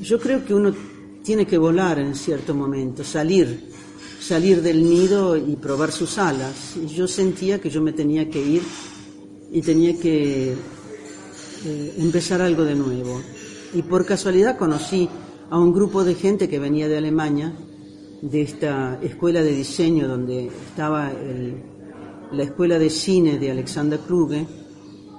yo 0.01 0.19
creo 0.19 0.43
que 0.43 0.53
uno 0.53 0.73
tiene 1.23 1.45
que 1.45 1.57
volar 1.57 1.99
en 1.99 2.15
cierto 2.15 2.55
momento, 2.55 3.03
salir, 3.03 3.69
salir 4.19 4.61
del 4.61 4.83
nido 4.83 5.37
y 5.37 5.55
probar 5.55 5.91
sus 5.91 6.17
alas. 6.17 6.75
Y 6.77 6.87
yo 6.87 7.07
sentía 7.07 7.59
que 7.59 7.69
yo 7.69 7.81
me 7.81 7.93
tenía 7.93 8.29
que 8.29 8.41
ir 8.41 8.63
y 9.51 9.61
tenía 9.61 9.97
que 9.99 10.53
eh, 11.65 11.93
empezar 11.97 12.41
algo 12.41 12.63
de 12.63 12.75
nuevo. 12.75 13.21
Y 13.73 13.81
por 13.83 14.05
casualidad 14.05 14.57
conocí 14.57 15.07
a 15.49 15.59
un 15.59 15.73
grupo 15.73 16.03
de 16.03 16.15
gente 16.15 16.49
que 16.49 16.59
venía 16.59 16.87
de 16.87 16.97
Alemania, 16.97 17.53
de 18.21 18.41
esta 18.41 18.99
escuela 19.01 19.41
de 19.41 19.55
diseño 19.55 20.07
donde 20.07 20.47
estaba 20.47 21.11
la 22.31 22.43
escuela 22.43 22.77
de 22.77 22.89
cine 22.89 23.39
de 23.39 23.51
Alexander 23.51 23.99
Kluge, 23.99 24.45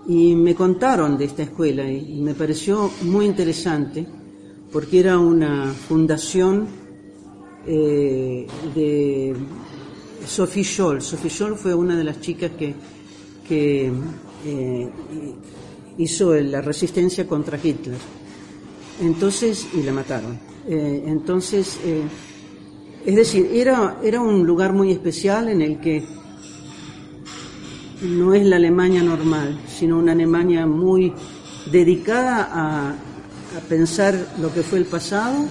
y 0.07 0.35
me 0.35 0.55
contaron 0.55 1.19
de 1.19 1.27
esta 1.27 1.43
escuela 1.43 1.89
y, 1.91 2.21
me 2.21 2.35
pareció 2.35 2.91
muy 3.03 3.27
interesante 3.27 4.07
porque 4.73 5.01
era 5.01 5.19
una 5.19 5.73
fundación 5.73 6.67
eh, 7.67 8.47
de 8.75 9.37
Sophie 10.27 10.65
Scholl. 10.65 11.03
Sophie 11.03 11.31
Scholl 11.31 11.57
fue 11.57 11.75
una 11.75 11.97
de 11.97 12.05
las 12.05 12.21
chicas 12.21 12.53
que, 12.53 12.75
que 13.47 13.93
eh, 14.47 14.89
hizo 15.99 16.35
la 16.35 16.61
resistencia 16.61 17.27
contra 17.27 17.59
Hitler. 17.63 17.99
Entonces, 19.03 19.67
y 19.75 19.83
la 19.83 19.93
mataron. 19.93 20.39
Eh, 20.69 21.05
entonces, 21.07 21.79
es 23.05 23.17
decir, 23.17 23.51
era, 23.53 23.99
era 24.03 24.21
un 24.21 24.47
lugar 24.47 24.73
muy 24.73 24.93
especial 24.93 25.49
en 25.49 25.63
el 25.63 25.81
que 25.81 26.05
no 28.03 28.35
es 28.35 28.45
la 28.47 28.57
Alemania 28.57 29.03
normal, 29.03 29.61
sino 29.67 29.99
una 29.99 30.13
Alemania 30.13 30.67
muy 30.67 31.13
dedicada 31.71 32.49
a, 32.53 32.95
pensar 33.69 34.15
lo 34.41 34.55
que 34.55 34.63
fue 34.63 34.79
el 34.79 34.85
pasado 34.85 35.45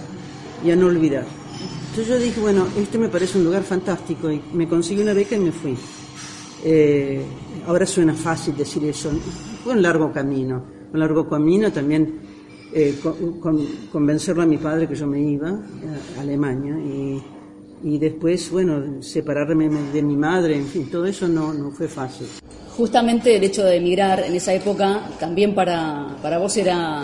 y 0.63 0.71
a 0.71 0.75
no 0.75 0.85
olvidar. 0.85 1.25
Entonces 1.89 2.07
yo 2.07 2.17
dije, 2.17 2.39
bueno, 2.39 2.65
este 2.77 2.97
me 2.97 3.09
parece 3.09 3.37
un 3.37 3.43
lugar 3.43 3.63
fantástico 3.63 4.31
y 4.31 4.41
me 4.53 4.69
conseguí 4.69 5.01
una 5.01 5.13
beca 5.13 5.35
y 5.35 5.39
me 5.39 5.51
fui. 5.51 5.75
Eh, 6.63 7.21
ahora 7.67 7.85
suena 7.85 8.13
fácil 8.13 8.55
decir 8.55 8.85
eso, 8.85 9.11
fue 9.63 9.73
un 9.73 9.81
largo 9.81 10.13
camino, 10.13 10.63
un 10.93 10.99
largo 10.99 11.27
camino 11.27 11.73
también 11.73 12.19
eh, 12.73 12.99
convencerlo 13.91 14.43
a 14.43 14.45
mi 14.45 14.57
padre 14.57 14.87
que 14.87 14.95
yo 14.95 15.05
me 15.05 15.19
iba 15.19 15.49
a 15.49 16.21
Alemania 16.21 16.77
y 16.79 17.21
y 17.83 17.97
después, 17.97 18.51
bueno, 18.51 19.01
separarme 19.01 19.69
de 19.69 20.01
mi 20.01 20.17
madre, 20.17 20.55
en 20.55 20.65
fin, 20.65 20.89
todo 20.89 21.05
eso 21.05 21.27
no, 21.27 21.53
no 21.53 21.71
fue 21.71 21.87
fácil. 21.87 22.27
Justamente 22.75 23.35
el 23.35 23.43
hecho 23.43 23.63
de 23.63 23.77
emigrar 23.77 24.21
en 24.21 24.35
esa 24.35 24.53
época 24.53 25.09
también 25.19 25.53
para, 25.53 26.15
para 26.21 26.37
vos 26.37 26.55
era 26.57 27.03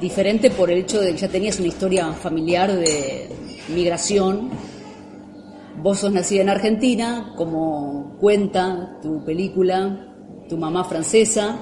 diferente 0.00 0.50
por 0.50 0.70
el 0.70 0.78
hecho 0.78 1.00
de 1.00 1.12
que 1.12 1.18
ya 1.18 1.28
tenías 1.28 1.58
una 1.58 1.68
historia 1.68 2.12
familiar 2.12 2.72
de 2.72 3.28
migración. 3.74 4.50
Vos 5.82 6.00
sos 6.00 6.12
nacida 6.12 6.42
en 6.42 6.48
Argentina, 6.48 7.32
como 7.36 8.16
cuenta 8.20 8.98
tu 9.02 9.24
película, 9.24 10.12
tu 10.48 10.56
mamá 10.56 10.84
francesa, 10.84 11.58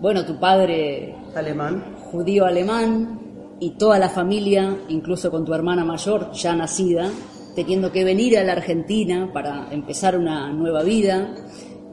bueno, 0.00 0.24
tu 0.24 0.38
padre 0.38 1.14
alemán, 1.34 1.96
judío 2.10 2.46
alemán, 2.46 3.20
y 3.58 3.70
toda 3.70 3.98
la 3.98 4.08
familia, 4.08 4.76
incluso 4.88 5.30
con 5.30 5.44
tu 5.44 5.54
hermana 5.54 5.84
mayor 5.84 6.30
ya 6.32 6.54
nacida, 6.54 7.10
teniendo 7.56 7.90
que 7.90 8.04
venir 8.04 8.38
a 8.38 8.44
la 8.44 8.52
Argentina 8.52 9.30
para 9.32 9.68
empezar 9.72 10.16
una 10.16 10.52
nueva 10.52 10.82
vida 10.82 11.34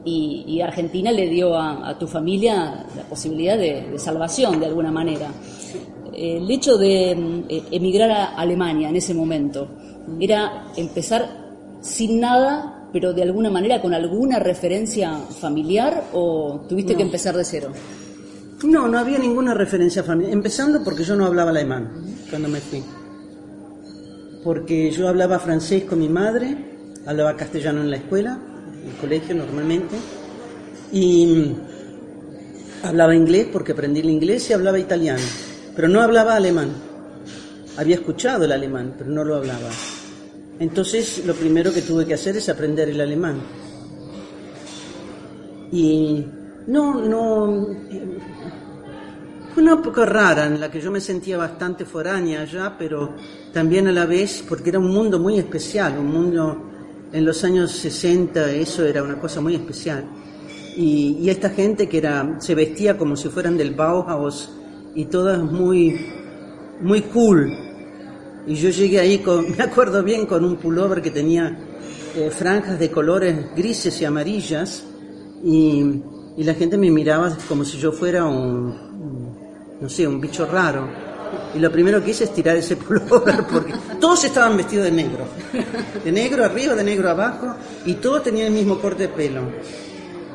y, 0.04 0.60
Argentina 0.60 1.10
le 1.10 1.26
dio 1.28 1.58
a, 1.58 1.98
tu 1.98 2.06
familia 2.06 2.84
la 2.94 3.02
posibilidad 3.04 3.56
de, 3.56 3.98
salvación 3.98 4.60
de 4.60 4.66
alguna 4.66 4.92
manera. 4.92 5.28
El 6.12 6.48
hecho 6.50 6.76
de 6.76 7.12
eh, 7.48 7.62
emigrar 7.70 8.10
a 8.10 8.24
Alemania 8.36 8.90
en 8.90 8.96
ese 8.96 9.14
momento 9.14 9.66
era 10.20 10.66
empezar 10.76 11.54
sin 11.80 12.20
nada, 12.20 12.88
pero 12.92 13.14
de 13.14 13.22
alguna 13.22 13.50
manera 13.50 13.80
con 13.80 13.94
alguna 13.94 14.38
referencia 14.38 15.16
familiar 15.40 16.04
o 16.12 16.66
tuviste 16.68 16.94
que 16.94 17.02
empezar 17.02 17.34
de 17.34 17.44
cero? 17.44 17.72
No, 18.64 18.86
no 18.86 18.98
había 18.98 19.18
ninguna 19.18 19.54
referencia 19.54 20.02
familiar. 20.02 20.34
Empezando 20.34 20.84
porque 20.84 21.02
yo 21.02 21.16
no 21.16 21.24
hablaba 21.24 21.50
alemán 21.50 21.90
cuando 22.30 22.48
me 22.48 22.60
fui 22.60 22.82
porque 24.44 24.90
yo 24.90 25.08
hablaba 25.08 25.38
francés 25.38 25.84
con 25.84 25.98
mi 25.98 26.08
madre, 26.08 26.54
hablaba 27.06 27.34
castellano 27.34 27.80
en 27.80 27.90
la 27.90 27.96
escuela, 27.96 28.38
en 28.82 28.90
el 28.90 28.96
colegio 28.96 29.34
normalmente, 29.34 29.96
y 30.92 31.52
hablaba 32.82 33.14
inglés 33.14 33.48
porque 33.50 33.72
aprendí 33.72 34.00
el 34.00 34.10
inglés 34.10 34.50
y 34.50 34.52
hablaba 34.52 34.78
italiano, 34.78 35.22
pero 35.74 35.88
no 35.88 36.02
hablaba 36.02 36.36
alemán. 36.36 36.68
Había 37.78 37.96
escuchado 37.96 38.44
el 38.44 38.52
alemán, 38.52 38.94
pero 38.96 39.10
no 39.10 39.24
lo 39.24 39.36
hablaba. 39.36 39.70
Entonces 40.60 41.24
lo 41.26 41.34
primero 41.34 41.72
que 41.72 41.82
tuve 41.82 42.04
que 42.04 42.14
hacer 42.14 42.36
es 42.36 42.48
aprender 42.48 42.88
el 42.90 43.00
alemán. 43.00 43.40
Y 45.72 46.24
no, 46.66 47.00
no, 47.00 47.76
una 49.56 49.74
época 49.74 50.04
rara 50.04 50.46
en 50.46 50.60
la 50.60 50.70
que 50.70 50.80
yo 50.80 50.90
me 50.90 51.00
sentía 51.00 51.36
bastante 51.36 51.84
foránea 51.84 52.42
allá, 52.42 52.74
pero 52.78 53.14
también 53.52 53.86
a 53.86 53.92
la 53.92 54.06
vez, 54.06 54.44
porque 54.48 54.70
era 54.70 54.78
un 54.78 54.92
mundo 54.92 55.18
muy 55.18 55.38
especial, 55.38 55.98
un 55.98 56.10
mundo 56.10 56.70
en 57.12 57.24
los 57.24 57.44
años 57.44 57.70
60, 57.70 58.50
eso 58.52 58.84
era 58.84 59.02
una 59.02 59.18
cosa 59.20 59.40
muy 59.40 59.54
especial. 59.54 60.04
Y, 60.76 61.28
esta 61.28 61.50
gente 61.50 61.88
que 61.88 61.98
era, 61.98 62.36
se 62.40 62.54
vestía 62.54 62.98
como 62.98 63.16
si 63.16 63.28
fueran 63.28 63.56
del 63.56 63.74
Bauhaus 63.74 64.50
y 64.94 65.04
todas 65.04 65.40
muy, 65.40 66.04
muy 66.80 67.02
cool. 67.02 67.52
Y 68.46 68.56
yo 68.56 68.70
llegué 68.70 68.98
ahí 68.98 69.18
con, 69.18 69.50
me 69.56 69.62
acuerdo 69.62 70.02
bien, 70.02 70.26
con 70.26 70.44
un 70.44 70.56
pullover 70.56 71.00
que 71.00 71.12
tenía 71.12 71.56
eh, 72.16 72.30
franjas 72.30 72.78
de 72.78 72.90
colores 72.90 73.54
grises 73.54 74.00
y 74.00 74.04
amarillas 74.04 74.84
y, 75.44 76.02
y 76.36 76.42
la 76.42 76.54
gente 76.54 76.76
me 76.76 76.90
miraba 76.90 77.36
como 77.48 77.64
si 77.64 77.78
yo 77.78 77.92
fuera 77.92 78.24
un, 78.24 78.93
no 79.84 79.90
sé, 79.90 80.08
un 80.08 80.18
bicho 80.18 80.46
raro. 80.46 80.88
Y 81.54 81.58
lo 81.58 81.70
primero 81.70 82.02
que 82.02 82.12
hice 82.12 82.24
es 82.24 82.32
tirar 82.32 82.56
ese 82.56 82.76
pullover 82.78 83.44
porque 83.52 83.74
todos 84.00 84.24
estaban 84.24 84.56
vestidos 84.56 84.86
de 84.86 84.92
negro. 84.92 85.26
De 86.02 86.10
negro 86.10 86.42
arriba, 86.42 86.74
de 86.74 86.82
negro 86.82 87.10
abajo 87.10 87.54
y 87.84 87.92
todos 87.94 88.22
tenían 88.22 88.46
el 88.46 88.54
mismo 88.54 88.80
corte 88.80 89.02
de 89.02 89.08
pelo. 89.10 89.42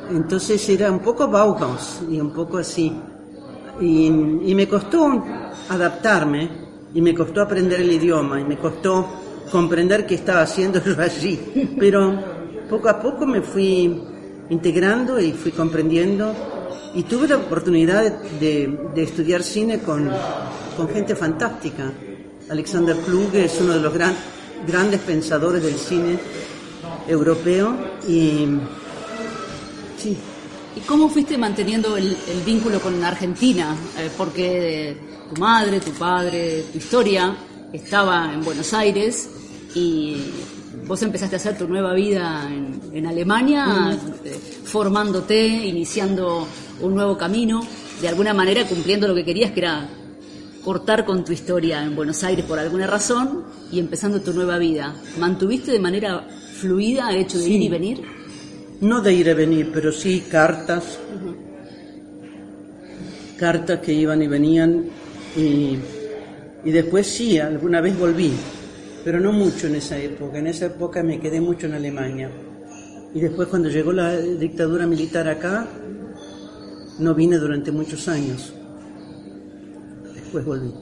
Entonces 0.08 0.68
era 0.68 0.88
un 0.88 1.00
poco 1.00 1.26
Bauhaus 1.26 2.02
y 2.08 2.20
un 2.20 2.32
poco 2.32 2.58
así. 2.58 2.92
Y, 3.80 4.06
y 4.06 4.54
me 4.54 4.68
costó 4.68 5.20
adaptarme 5.68 6.48
y 6.94 7.02
me 7.02 7.12
costó 7.12 7.42
aprender 7.42 7.80
el 7.80 7.90
idioma 7.90 8.40
y 8.40 8.44
me 8.44 8.56
costó 8.56 9.04
comprender 9.50 10.06
qué 10.06 10.14
estaba 10.14 10.42
haciendo 10.42 10.80
yo 10.80 10.94
allí. 11.02 11.74
Pero 11.76 12.22
poco 12.68 12.88
a 12.88 13.02
poco 13.02 13.26
me 13.26 13.42
fui 13.42 14.00
integrando 14.48 15.18
y 15.18 15.32
fui 15.32 15.50
comprendiendo 15.50 16.59
y 16.94 17.02
tuve 17.04 17.28
la 17.28 17.36
oportunidad 17.36 18.22
de, 18.40 18.92
estudiar 18.96 19.42
cine 19.42 19.80
con, 19.80 20.10
gente 20.92 21.14
fantástica. 21.14 21.92
Alexander 22.48 22.96
Kluge 22.96 23.44
es 23.44 23.60
uno 23.60 23.74
de 23.74 23.80
los 23.80 23.92
grandes 24.66 25.00
pensadores 25.00 25.62
del 25.62 25.76
cine 25.76 26.18
europeo 27.06 27.76
y 28.08 28.46
sí. 29.96 30.16
¿Y 30.76 30.80
cómo 30.80 31.08
fuiste 31.08 31.36
manteniendo 31.36 31.96
el, 31.96 32.16
vínculo 32.46 32.80
con 32.80 33.02
Argentina? 33.04 33.76
Eh, 33.98 34.08
porque 34.16 34.96
tu 35.32 35.40
madre, 35.40 35.80
tu 35.80 35.90
padre, 35.90 36.64
tu 36.72 36.78
historia 36.78 37.36
estaba 37.72 38.32
en 38.32 38.42
Buenos 38.42 38.72
Aires 38.72 39.28
y 39.74 40.16
vos 40.86 41.02
empezaste 41.02 41.36
a 41.36 41.38
hacer 41.38 41.58
tu 41.58 41.68
nueva 41.68 41.92
vida 41.94 42.48
en, 42.50 43.06
Alemania, 43.06 43.98
eh, 44.24 44.38
formándote, 44.64 45.44
iniciando 45.46 46.46
un 46.82 46.94
nuevo 46.94 47.16
camino, 47.16 47.60
de 48.00 48.08
alguna 48.08 48.34
manera 48.34 48.66
cumpliendo 48.66 49.06
lo 49.06 49.14
que 49.14 49.24
querías, 49.24 49.52
que 49.52 49.60
era 49.60 49.88
cortar 50.64 51.04
con 51.04 51.24
tu 51.24 51.32
historia 51.32 51.82
en 51.82 51.96
Buenos 51.96 52.22
Aires 52.22 52.44
por 52.44 52.58
alguna 52.58 52.86
razón 52.86 53.44
y 53.72 53.78
empezando 53.78 54.20
tu 54.20 54.32
nueva 54.32 54.58
vida. 54.58 54.94
¿Mantuviste 55.18 55.72
de 55.72 55.78
manera 55.78 56.26
fluida 56.54 57.10
el 57.10 57.16
hecho 57.16 57.38
de 57.38 57.48
ir 57.48 57.62
y 57.62 57.68
venir? 57.68 58.02
No 58.80 59.00
de 59.00 59.12
ir 59.12 59.28
y 59.28 59.34
venir, 59.34 59.70
pero 59.72 59.92
sí 59.92 60.24
cartas. 60.30 60.98
Cartas 63.38 63.80
que 63.80 63.92
iban 63.92 64.20
y 64.22 64.26
venían 64.26 64.84
Y, 65.36 65.78
y 66.64 66.70
después 66.70 67.06
sí, 67.06 67.38
alguna 67.38 67.80
vez 67.80 67.98
volví, 67.98 68.32
pero 69.04 69.20
no 69.20 69.32
mucho 69.32 69.68
en 69.68 69.76
esa 69.76 69.96
época. 69.96 70.38
En 70.38 70.48
esa 70.48 70.66
época 70.66 71.02
me 71.02 71.20
quedé 71.20 71.40
mucho 71.40 71.66
en 71.66 71.74
Alemania. 71.74 72.30
Y 73.14 73.20
después 73.20 73.48
cuando 73.48 73.68
llegó 73.68 73.92
la 73.92 74.16
dictadura 74.16 74.86
militar 74.86 75.28
acá, 75.28 75.66
no 77.00 77.14
vine 77.14 77.36
durante 77.36 77.72
muchos 77.72 78.06
años. 78.08 78.52
Después 80.14 80.44
volví 80.44 80.72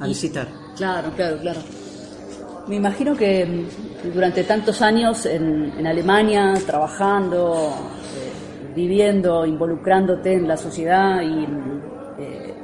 a 0.00 0.06
visitar. 0.06 0.48
Claro, 0.76 1.10
claro, 1.14 1.38
claro. 1.38 1.60
Me 2.68 2.76
imagino 2.76 3.16
que 3.16 3.44
mm, 3.44 4.12
durante 4.14 4.44
tantos 4.44 4.80
años 4.82 5.26
en, 5.26 5.86
Alemania, 5.86 6.54
trabajando, 6.66 7.74
eh, 8.16 8.74
viviendo, 8.74 9.44
involucrándote 9.44 10.34
en 10.34 10.46
la 10.46 10.56
sociedad 10.56 11.20
y 11.22 11.46
eh, 12.22 12.54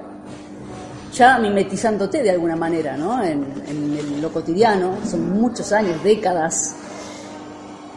ya 1.12 1.38
mimetizándote 1.38 2.22
de 2.22 2.30
alguna 2.30 2.56
manera, 2.56 2.96
¿no? 2.96 3.22
En, 3.22 3.44
en, 3.66 4.22
lo 4.22 4.30
cotidiano, 4.32 4.96
son 5.04 5.32
muchos 5.32 5.70
años, 5.72 6.02
décadas. 6.02 6.76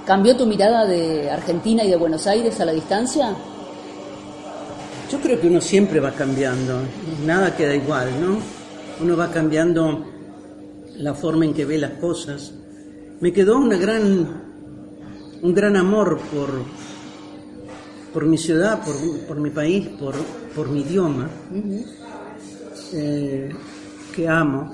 ¿Cambió 0.05 0.35
tu 0.35 0.45
mirada 0.45 0.85
de 0.85 1.29
Argentina 1.29 1.83
y 1.83 1.89
de 1.89 1.95
Buenos 1.95 2.27
Aires 2.27 2.59
a 2.59 2.65
la 2.65 2.71
distancia? 2.73 3.35
Yo 5.09 5.21
creo 5.21 5.39
que 5.39 5.47
uno 5.47 5.61
siempre 5.61 6.01
va 6.01 6.11
cambiando, 6.11 6.81
nada 7.25 7.55
queda 7.55 7.73
igual, 7.73 8.09
¿no? 8.19 8.39
Uno 9.01 9.15
va 9.15 9.31
cambiando 9.31 10.05
la 10.97 11.13
forma 11.13 11.45
en 11.45 11.53
que 11.53 11.63
ve 11.63 11.77
las 11.77 11.91
cosas. 11.91 12.51
Me 13.21 13.31
quedó 13.31 13.57
una 13.57 13.77
gran, 13.77 14.27
un 15.41 15.53
gran 15.53 15.77
amor 15.77 16.19
por, 16.33 16.49
por 18.11 18.25
mi 18.25 18.37
ciudad, 18.37 18.81
por, 19.25 19.37
mi 19.37 19.49
país, 19.49 19.87
por, 19.97 20.13
por 20.53 20.67
mi 20.67 20.81
idioma, 20.81 21.29
eh, 22.91 23.49
que 24.13 24.27
amo 24.27 24.73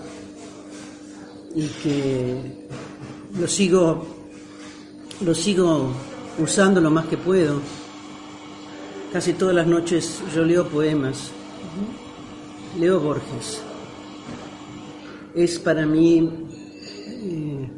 y 1.53 1.67
que 1.67 2.67
lo 3.39 3.47
sigo, 3.47 4.03
lo 5.23 5.35
sigo 5.35 5.91
usando 6.39 6.81
lo 6.81 6.89
más 6.89 7.05
que 7.05 7.17
puedo 7.17 7.82
Casi 9.13 9.33
todas 9.33 9.53
las 9.53 9.67
noches 9.67 10.23
yo 10.33 10.43
leo 10.43 10.67
poemas, 10.67 11.29
leo 12.79 12.99
Borges. 12.99 13.61
Es 15.35 15.59
para 15.59 15.85
mí 15.85 16.47
eh, 16.97 17.69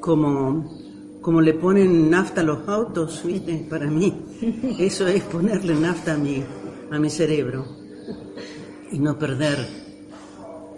como, 0.00 1.18
como 1.22 1.40
le 1.40 1.54
ponen 1.54 2.10
nafta 2.10 2.40
a 2.40 2.44
los 2.44 2.68
autos, 2.68 3.22
¿viste? 3.24 3.64
Para 3.70 3.86
mí 3.86 4.12
eso 4.80 5.06
es 5.06 5.22
ponerle 5.22 5.72
nafta 5.76 6.14
a 6.14 6.18
mi, 6.18 6.42
a 6.90 6.98
mi 6.98 7.10
cerebro 7.10 7.64
y 8.90 8.98
no 8.98 9.16
perder 9.16 9.58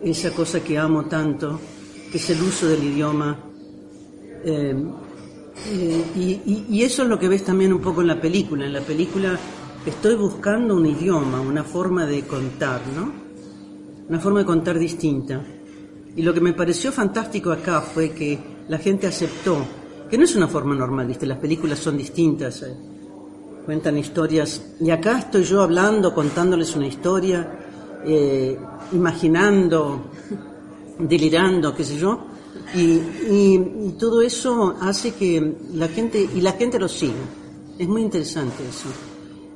esa 0.03 0.33
cosa 0.33 0.61
que 0.61 0.77
amo 0.77 1.07
tanto, 1.07 1.59
que 2.13 2.19
es 2.19 2.29
el 2.29 2.43
uso 2.43 2.67
del 2.67 2.85
idioma. 2.85 3.39
Eh, 4.45 4.77
eh, 5.67 6.05
y, 6.15 6.65
y, 6.77 6.83
eso 6.83 7.05
es 7.05 7.09
lo 7.09 7.19
que 7.19 7.27
ves 7.27 7.43
también 7.43 7.73
un 7.73 7.81
poco 7.81 8.03
en 8.03 8.09
la 8.09 8.21
película. 8.21 8.67
En 8.67 8.73
la 8.75 8.83
película 8.83 9.39
estoy 9.89 10.15
buscando 10.17 10.77
un 10.77 10.87
idioma, 10.87 11.41
una 11.41 11.65
forma 11.65 12.07
de 12.07 12.23
contar, 12.23 12.81
¿no? 12.95 13.13
Una 14.09 14.21
forma 14.21 14.41
de 14.41 14.47
contar 14.47 14.79
distinta. 14.79 15.43
Y 16.15 16.23
lo 16.23 16.35
que 16.35 16.41
me 16.41 16.53
pareció 16.53 16.93
fantástico 16.93 17.51
acá 17.51 17.81
fue 17.81 18.11
que 18.11 18.39
la 18.69 18.79
gente 18.79 19.07
aceptó, 19.07 19.57
que 20.11 20.19
no 20.19 20.25
es 20.25 20.37
una 20.37 20.49
forma 20.49 20.75
normal, 20.75 21.07
¿viste? 21.07 21.27
Las 21.27 21.39
películas 21.39 21.79
son 21.79 21.97
distintas, 21.97 22.63
eh, 22.63 22.75
cuentan 23.65 23.97
historias. 23.99 24.75
Y 24.81 24.91
acá 24.91 25.19
estoy 25.19 25.45
yo 25.45 25.63
hablando, 25.63 26.15
contándoles 26.15 26.75
una 26.77 26.87
historia, 26.87 27.59
eh, 28.05 28.59
imaginando, 28.93 30.11
delirando, 30.99 31.75
qué 31.75 31.85
sé 31.85 31.97
yo. 31.97 32.27
Y, 32.75 33.01
y, 33.31 33.95
todo 33.99 34.21
eso 34.21 34.77
hace 34.81 35.13
que 35.13 35.57
la 35.73 35.89
gente, 35.89 36.29
y 36.35 36.41
la 36.43 36.53
gente 36.53 36.79
lo 36.79 36.89
siga. 36.89 37.15
Es 37.79 37.89
muy 37.89 38.03
interesante 38.03 38.65
eso. 38.69 38.89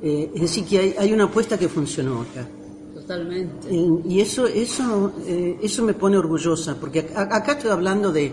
Eh, 0.02 0.32
es 0.34 0.40
decir, 0.40 0.64
que 0.64 0.96
hay, 0.98 1.12
una 1.12 1.24
apuesta 1.24 1.56
que 1.56 1.68
funcionó 1.68 2.22
acá. 2.22 2.48
Totalmente. 2.92 3.68
y 3.70 4.20
eso, 4.20 4.46
eso, 4.46 5.12
eh, 5.26 5.58
eso 5.62 5.82
me 5.82 5.94
pone 5.94 6.16
orgullosa, 6.16 6.76
porque 6.78 7.00
acá, 7.14 7.52
estoy 7.52 7.70
hablando 7.70 8.12
de, 8.12 8.32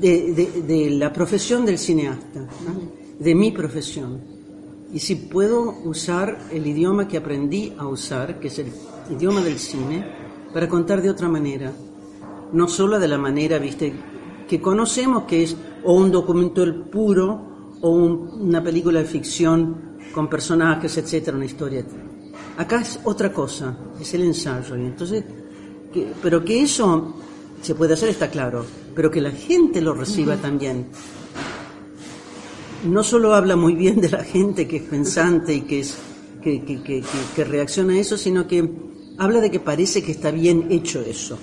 de, 0.00 0.90
la 0.90 1.12
profesión 1.12 1.64
del 1.64 1.78
cineasta, 1.78 2.46
de 3.18 3.34
mi 3.34 3.52
profesión. 3.52 4.20
Y 4.92 4.98
si 4.98 5.16
puedo 5.16 5.76
usar 5.84 6.38
el 6.52 6.66
idioma 6.66 7.06
que 7.08 7.16
aprendí 7.16 7.72
a 7.78 7.86
usar, 7.86 8.38
que 8.40 8.48
es 8.48 8.58
el 8.58 8.72
idioma 9.10 9.40
del 9.40 9.58
cine, 9.58 10.04
para 10.52 10.68
contar 10.68 11.00
de 11.00 11.10
otra 11.10 11.28
manera, 11.28 11.72
no 12.52 12.68
solo 12.68 12.98
de 12.98 13.08
la 13.08 13.18
manera, 13.18 13.58
viste, 13.58 13.92
que 14.48 14.60
conocemos 14.60 15.24
que 15.24 15.44
es 15.44 15.56
o 15.84 15.94
un 15.94 16.10
documental 16.10 16.86
puro 16.90 17.50
o 17.80 17.90
una 17.90 18.62
película 18.62 18.98
de 19.00 19.04
ficción 19.04 19.89
con 20.12 20.28
personajes, 20.28 20.96
etcétera, 20.96 21.36
una 21.36 21.46
historia. 21.46 21.84
Acá 22.56 22.80
es 22.80 23.00
otra 23.04 23.32
cosa, 23.32 23.76
es 24.00 24.12
el 24.14 24.22
ensayo. 24.22 24.76
Y 24.76 24.86
entonces, 24.86 25.24
pero 26.22 26.44
que 26.44 26.62
eso 26.62 27.16
se 27.62 27.74
puede 27.74 27.94
hacer 27.94 28.10
está 28.10 28.30
claro, 28.30 28.64
pero 28.94 29.10
que 29.10 29.20
la 29.20 29.30
gente 29.30 29.80
lo 29.80 29.94
reciba 29.94 30.36
también. 30.36 30.86
No 32.84 33.02
solo 33.02 33.34
habla 33.34 33.56
muy 33.56 33.74
bien 33.74 34.00
de 34.00 34.08
la 34.08 34.24
gente 34.24 34.66
que 34.66 34.78
es 34.78 34.82
pensante 34.84 35.54
y 35.54 35.60
que, 35.62 35.80
es, 35.80 35.96
que, 36.42 36.64
que, 36.64 36.82
que, 36.82 37.02
que 37.36 37.44
reacciona 37.44 37.94
a 37.94 37.98
eso, 37.98 38.16
sino 38.16 38.46
que 38.46 38.68
habla 39.18 39.40
de 39.40 39.50
que 39.50 39.60
parece 39.60 40.02
que 40.02 40.12
está 40.12 40.30
bien 40.30 40.68
hecho 40.70 41.00
eso. 41.00 41.38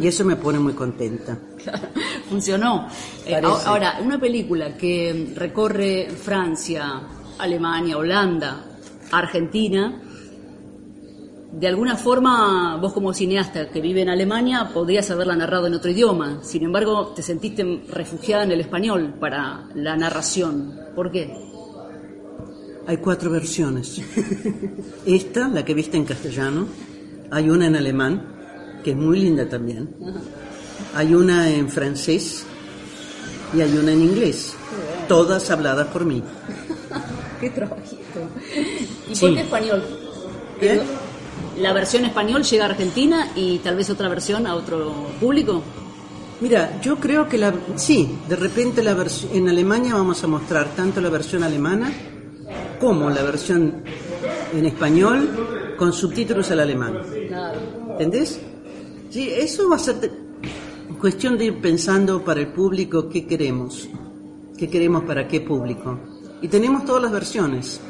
Y 0.00 0.08
eso 0.08 0.24
me 0.24 0.36
pone 0.36 0.58
muy 0.58 0.72
contenta. 0.72 1.38
funcionó. 2.28 2.88
Eh, 3.24 3.40
ahora, 3.44 3.98
una 4.02 4.18
película 4.18 4.76
que 4.76 5.32
recorre 5.34 6.08
Francia, 6.10 7.02
Alemania, 7.38 7.98
Holanda, 7.98 8.64
Argentina, 9.12 10.02
de 11.52 11.66
alguna 11.66 11.96
forma 11.96 12.76
vos 12.76 12.92
como 12.92 13.14
cineasta 13.14 13.70
que 13.70 13.80
vive 13.80 14.02
en 14.02 14.10
Alemania 14.10 14.70
podrías 14.74 15.10
haberla 15.10 15.36
narrado 15.36 15.66
en 15.66 15.74
otro 15.74 15.90
idioma, 15.90 16.40
sin 16.42 16.64
embargo 16.64 17.14
te 17.14 17.22
sentiste 17.22 17.82
refugiada 17.88 18.44
en 18.44 18.52
el 18.52 18.60
español 18.60 19.14
para 19.18 19.68
la 19.74 19.96
narración. 19.96 20.78
¿Por 20.94 21.10
qué? 21.10 21.34
Hay 22.86 22.98
cuatro 22.98 23.30
versiones. 23.30 24.00
Esta, 25.06 25.48
la 25.48 25.64
que 25.64 25.74
viste 25.74 25.96
en 25.96 26.04
castellano, 26.04 26.66
hay 27.30 27.48
una 27.48 27.66
en 27.66 27.76
alemán, 27.76 28.80
que 28.84 28.90
es 28.90 28.96
muy 28.96 29.18
linda 29.18 29.48
también. 29.48 29.94
Hay 30.94 31.14
una 31.14 31.50
en 31.50 31.68
francés 31.68 32.44
y 33.56 33.60
hay 33.60 33.76
una 33.76 33.92
en 33.92 34.02
inglés, 34.02 34.54
todas 35.08 35.50
habladas 35.50 35.88
por 35.88 36.04
mí. 36.04 36.22
qué 37.40 37.50
trabajito. 37.50 38.20
¿Y 39.08 39.16
por 39.16 39.34
qué 39.34 39.40
español? 39.40 39.82
¿Eh? 40.60 40.80
¿La 41.58 41.72
versión 41.72 42.04
español 42.04 42.42
llega 42.42 42.66
a 42.66 42.68
Argentina 42.68 43.32
y 43.34 43.58
tal 43.58 43.76
vez 43.76 43.90
otra 43.90 44.08
versión 44.08 44.46
a 44.46 44.54
otro 44.54 45.08
público? 45.20 45.62
Mira, 46.40 46.78
yo 46.82 46.96
creo 46.96 47.28
que 47.28 47.38
la, 47.38 47.54
sí, 47.76 48.18
de 48.28 48.36
repente 48.36 48.82
la 48.82 48.94
en 49.32 49.48
Alemania 49.48 49.94
vamos 49.94 50.22
a 50.22 50.26
mostrar 50.26 50.68
tanto 50.76 51.00
la 51.00 51.08
versión 51.08 51.42
alemana 51.42 51.90
como 52.78 53.08
la 53.08 53.22
versión 53.22 53.82
en 54.52 54.66
español 54.66 55.74
con 55.78 55.94
subtítulos 55.94 56.50
al 56.50 56.60
alemán. 56.60 57.00
¿Entendés? 57.92 58.38
Sí, 59.08 59.30
eso 59.30 59.70
va 59.70 59.76
a 59.76 59.78
ser 59.78 60.10
cuestión 61.00 61.38
de 61.38 61.46
ir 61.46 61.60
pensando 61.60 62.22
para 62.22 62.40
el 62.40 62.48
público 62.48 63.08
qué 63.08 63.26
queremos, 63.26 63.88
qué 64.58 64.68
queremos 64.68 65.04
para 65.04 65.26
qué 65.26 65.40
público. 65.40 65.98
Y 66.42 66.48
tenemos 66.48 66.84
todas 66.84 67.02
las 67.02 67.12
versiones. 67.12 67.80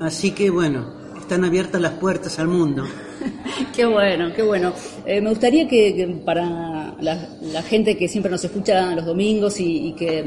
Así 0.00 0.32
que 0.32 0.50
bueno, 0.50 0.92
están 1.18 1.44
abiertas 1.44 1.80
las 1.80 1.92
puertas 1.92 2.38
al 2.38 2.48
mundo. 2.48 2.84
qué 3.74 3.86
bueno, 3.86 4.32
qué 4.34 4.42
bueno. 4.42 4.72
Eh, 5.04 5.20
me 5.20 5.30
gustaría 5.30 5.66
que, 5.66 6.20
para 6.24 6.94
la, 7.00 7.62
gente 7.62 7.96
que 7.96 8.08
siempre 8.08 8.30
nos 8.30 8.44
escucha 8.44 8.94
los 8.94 9.04
domingos 9.04 9.58
y, 9.58 9.92
que 9.94 10.24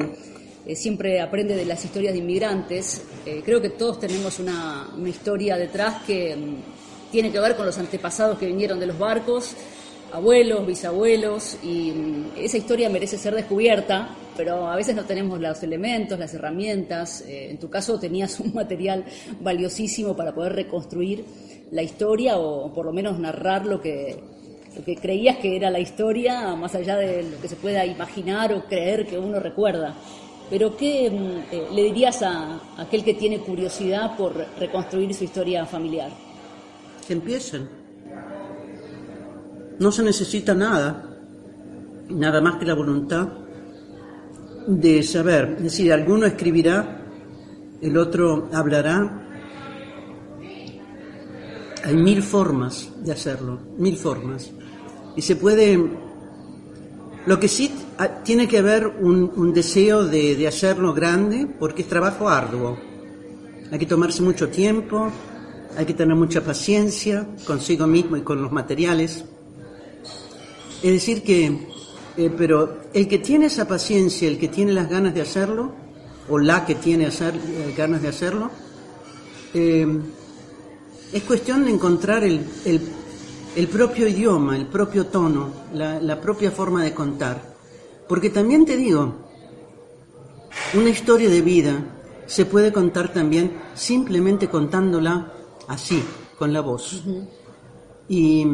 eh, 0.65 0.75
siempre 0.75 1.21
aprende 1.21 1.55
de 1.55 1.65
las 1.65 1.83
historias 1.85 2.13
de 2.13 2.19
inmigrantes, 2.19 3.03
eh, 3.25 3.41
creo 3.45 3.61
que 3.61 3.69
todos 3.69 3.99
tenemos 3.99 4.39
una, 4.39 4.89
una 4.97 5.09
historia 5.09 5.55
detrás 5.55 6.03
que 6.03 6.35
mm, 6.35 7.11
tiene 7.11 7.31
que 7.31 7.39
ver 7.39 7.55
con 7.55 7.65
los 7.65 7.77
antepasados 7.77 8.37
que 8.37 8.47
vinieron 8.47 8.79
de 8.79 8.87
los 8.87 8.97
barcos 8.97 9.55
abuelos, 10.11 10.65
bisabuelos, 10.65 11.57
y 11.63 11.91
mm, 11.91 12.25
esa 12.37 12.57
historia 12.57 12.89
merece 12.89 13.17
ser 13.17 13.35
descubierta, 13.35 14.09
pero 14.39 14.69
a 14.69 14.75
veces 14.77 14.95
no 14.95 15.03
tenemos 15.03 15.37
los 15.37 15.61
elementos, 15.63 16.17
las 16.17 16.33
herramientas. 16.33 17.25
Eh, 17.27 17.49
en 17.51 17.57
tu 17.57 17.69
caso 17.69 17.99
tenías 17.99 18.39
un 18.39 18.53
material 18.53 19.03
valiosísimo 19.41 20.15
para 20.15 20.33
poder 20.33 20.53
reconstruir 20.53 21.25
la 21.71 21.83
historia 21.83 22.37
o 22.37 22.73
por 22.73 22.85
lo 22.85 22.93
menos 22.93 23.19
narrar 23.19 23.65
lo 23.65 23.81
que, 23.81 24.17
lo 24.77 24.85
que 24.85 24.95
creías 24.95 25.39
que 25.39 25.57
era 25.57 25.69
la 25.69 25.81
historia, 25.81 26.55
más 26.55 26.73
allá 26.73 26.95
de 26.95 27.23
lo 27.23 27.41
que 27.41 27.49
se 27.49 27.57
pueda 27.57 27.85
imaginar 27.85 28.53
o 28.53 28.63
creer 28.63 29.05
que 29.05 29.19
uno 29.19 29.41
recuerda. 29.41 29.93
Pero 30.49 30.77
¿qué 30.77 31.11
mm, 31.11 31.53
eh, 31.53 31.67
le 31.73 31.83
dirías 31.83 32.21
a 32.21 32.61
aquel 32.77 33.03
que 33.03 33.15
tiene 33.15 33.39
curiosidad 33.39 34.15
por 34.15 34.37
reconstruir 34.57 35.13
su 35.13 35.25
historia 35.25 35.65
familiar? 35.65 36.11
Que 37.05 37.11
empiecen 37.11 37.67
no 39.79 39.91
se 39.91 40.01
necesita 40.01 40.53
nada, 40.53 41.09
nada 42.07 42.39
más 42.39 42.55
que 42.55 42.65
la 42.65 42.73
voluntad 42.73 43.27
de 44.67 45.03
saber. 45.03 45.55
Es 45.57 45.63
decir, 45.63 45.93
alguno 45.93 46.25
escribirá, 46.25 47.05
el 47.81 47.97
otro 47.97 48.49
hablará. 48.53 49.25
Hay 51.83 51.95
mil 51.95 52.21
formas 52.21 52.91
de 53.03 53.11
hacerlo, 53.11 53.59
mil 53.77 53.95
formas. 53.95 54.51
Y 55.15 55.21
se 55.21 55.35
puede... 55.35 56.07
Lo 57.25 57.39
que 57.39 57.47
sí 57.47 57.71
ah, 57.97 58.23
tiene 58.23 58.47
que 58.47 58.57
haber 58.57 58.87
un, 58.87 59.53
deseo 59.53 60.05
de, 60.05 60.35
de 60.35 60.47
hacerlo 60.47 60.93
grande 60.93 61.47
porque 61.59 61.83
es 61.83 61.87
trabajo 61.87 62.29
arduo. 62.29 62.77
Hay 63.71 63.77
que 63.77 63.85
tomarse 63.85 64.23
mucho 64.23 64.49
tiempo, 64.49 65.11
hay 65.77 65.85
que 65.85 65.93
tener 65.93 66.15
mucha 66.15 66.41
paciencia 66.41 67.27
consigo 67.45 67.87
mismo 67.87 68.17
y 68.17 68.21
con 68.21 68.41
los 68.41 68.51
materiales. 68.51 69.25
Es 70.81 70.91
decir 70.91 71.23
que, 71.23 71.67
eh, 72.19 72.29
pero 72.37 72.81
el 72.93 73.07
que 73.07 73.19
tiene 73.19 73.45
esa 73.45 73.65
paciencia, 73.65 74.27
el 74.27 74.37
que 74.37 74.49
tiene 74.49 74.73
las 74.73 74.89
ganas 74.89 75.13
de 75.13 75.21
hacerlo, 75.21 75.71
o 76.27 76.37
la 76.37 76.65
que 76.65 76.75
tiene 76.75 77.05
hacer, 77.05 77.33
eh, 77.33 77.73
ganas 77.77 78.01
de 78.01 78.09
hacerlo, 78.09 78.51
eh, 79.53 79.87
es 81.13 81.23
cuestión 81.23 81.63
de 81.63 81.71
encontrar 81.71 82.25
el, 82.25 82.45
el, 82.65 83.67
propio 83.69 84.05
idioma, 84.05 84.57
el 84.57 84.67
propio 84.67 85.05
tono, 85.05 85.49
la, 85.73 86.01
la 86.01 86.19
propia 86.19 86.51
forma 86.51 86.83
de 86.83 86.93
contar. 86.93 87.41
Porque 88.05 88.29
también 88.29 88.65
te 88.65 88.75
digo, 88.75 89.15
una 90.73 90.89
historia 90.89 91.29
de 91.29 91.41
vida 91.41 91.85
se 92.25 92.45
puede 92.45 92.73
contar 92.73 93.13
también 93.13 93.53
simplemente 93.75 94.49
contándola 94.49 95.31
así, 95.69 96.03
con 96.37 96.51
la 96.51 96.59
voz. 96.59 97.01
Y 98.09 98.45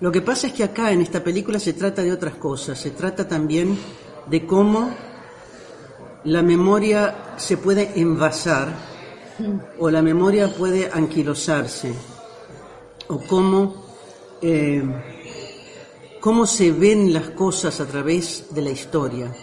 lo 0.00 0.10
que 0.10 0.22
pasa 0.22 0.46
es 0.46 0.52
que 0.52 0.64
acá 0.64 0.92
en 0.92 1.02
esta 1.02 1.22
película 1.22 1.58
se 1.58 1.74
trata 1.74 2.02
de 2.02 2.12
otras 2.12 2.34
cosas, 2.34 2.78
se 2.78 2.90
trata 2.90 3.28
también 3.28 3.78
de 4.26 4.46
cómo 4.46 4.90
la 6.24 6.42
memoria 6.42 7.34
se 7.36 7.56
puede 7.56 7.98
envasar 8.00 8.74
o 9.78 9.90
la 9.90 10.02
memoria 10.02 10.48
puede 10.48 10.90
anquilosarse 10.92 11.92
o 13.08 13.18
cómo, 13.18 13.86
eh, 14.40 14.82
cómo 16.20 16.46
se 16.46 16.72
ven 16.72 17.12
las 17.12 17.30
cosas 17.30 17.80
a 17.80 17.86
través 17.86 18.46
de 18.50 18.62
la 18.62 18.70
historia. 18.70 19.34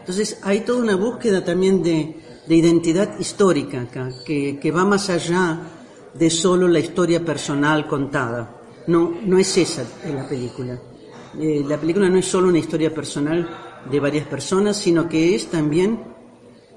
Entonces 0.00 0.38
hay 0.42 0.60
toda 0.60 0.82
una 0.82 0.96
búsqueda 0.96 1.44
también 1.44 1.82
de, 1.82 2.16
de 2.46 2.54
identidad 2.54 3.18
histórica 3.18 3.82
acá, 3.82 4.10
que, 4.24 4.58
que 4.60 4.70
va 4.70 4.84
más 4.84 5.10
allá 5.10 5.60
de 6.14 6.30
solo 6.30 6.68
la 6.68 6.78
historia 6.78 7.24
personal 7.24 7.86
contada. 7.86 8.55
No, 8.86 9.12
no 9.24 9.38
es 9.38 9.56
esa 9.56 9.84
la 10.04 10.28
película. 10.28 10.80
Eh, 11.38 11.64
la 11.66 11.78
película 11.78 12.08
no 12.08 12.18
es 12.18 12.26
solo 12.26 12.48
una 12.48 12.58
historia 12.58 12.94
personal 12.94 13.48
de 13.90 14.00
varias 14.00 14.26
personas, 14.26 14.76
sino 14.76 15.08
que 15.08 15.34
es 15.34 15.48
también 15.48 16.02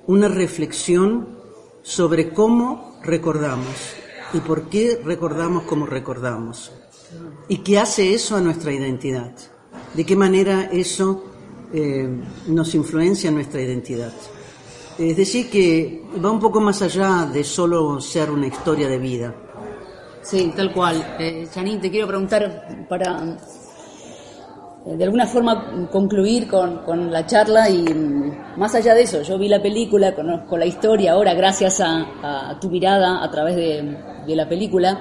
una 0.08 0.28
reflexión 0.28 1.40
sobre 1.82 2.30
cómo 2.34 3.00
recordamos 3.04 3.94
y 4.34 4.40
por 4.40 4.70
qué 4.70 5.00
recordamos 5.04 5.64
como 5.64 5.86
recordamos. 5.86 6.72
Y 7.48 7.58
qué 7.58 7.80
hace 7.80 8.14
eso 8.14 8.36
a 8.36 8.42
nuestra 8.42 8.72
identidad. 8.72 9.34
De 9.94 10.06
qué 10.06 10.16
manera 10.16 10.70
eso 10.72 11.24
eh, 11.74 12.08
nos 12.48 12.76
influencia 12.76 13.30
en 13.30 13.36
nuestra 13.36 13.62
identidad. 13.62 14.14
Es 14.98 15.16
decir, 15.16 15.50
que 15.50 16.04
va 16.24 16.30
un 16.30 16.40
poco 16.40 16.60
más 16.60 16.82
allá 16.82 17.26
de 17.32 17.44
solo 17.44 18.02
ser 18.02 18.30
una 18.30 18.48
historia 18.48 18.88
de 18.88 18.98
vida. 19.00 19.36
Sí, 20.22 20.52
tal 20.56 20.74
cual. 20.74 21.16
Eh, 21.20 21.48
Janine, 21.54 21.80
te 21.80 21.90
quiero 21.90 22.08
preguntar 22.08 22.86
para 22.88 23.38
eh, 24.86 24.96
de 24.96 25.04
alguna 25.04 25.28
forma 25.28 25.88
concluir 25.92 26.48
con, 26.48 27.12
la 27.12 27.26
charla 27.26 27.70
y 27.70 27.84
mm, 27.84 28.58
más 28.58 28.76
allá 28.76 28.94
de 28.94 29.04
eso, 29.04 29.22
yo 29.22 29.38
vi 29.38 29.48
la 29.48 29.62
película, 29.62 30.16
conozco 30.16 30.58
la 30.58 30.66
historia 30.66 31.14
ahora 31.14 31.34
gracias 31.34 31.82
a, 31.82 32.58
tu 32.60 32.70
mirada 32.70 33.24
a 33.24 33.30
través 33.30 33.56
de, 33.56 34.36
la 34.36 34.48
película, 34.48 35.00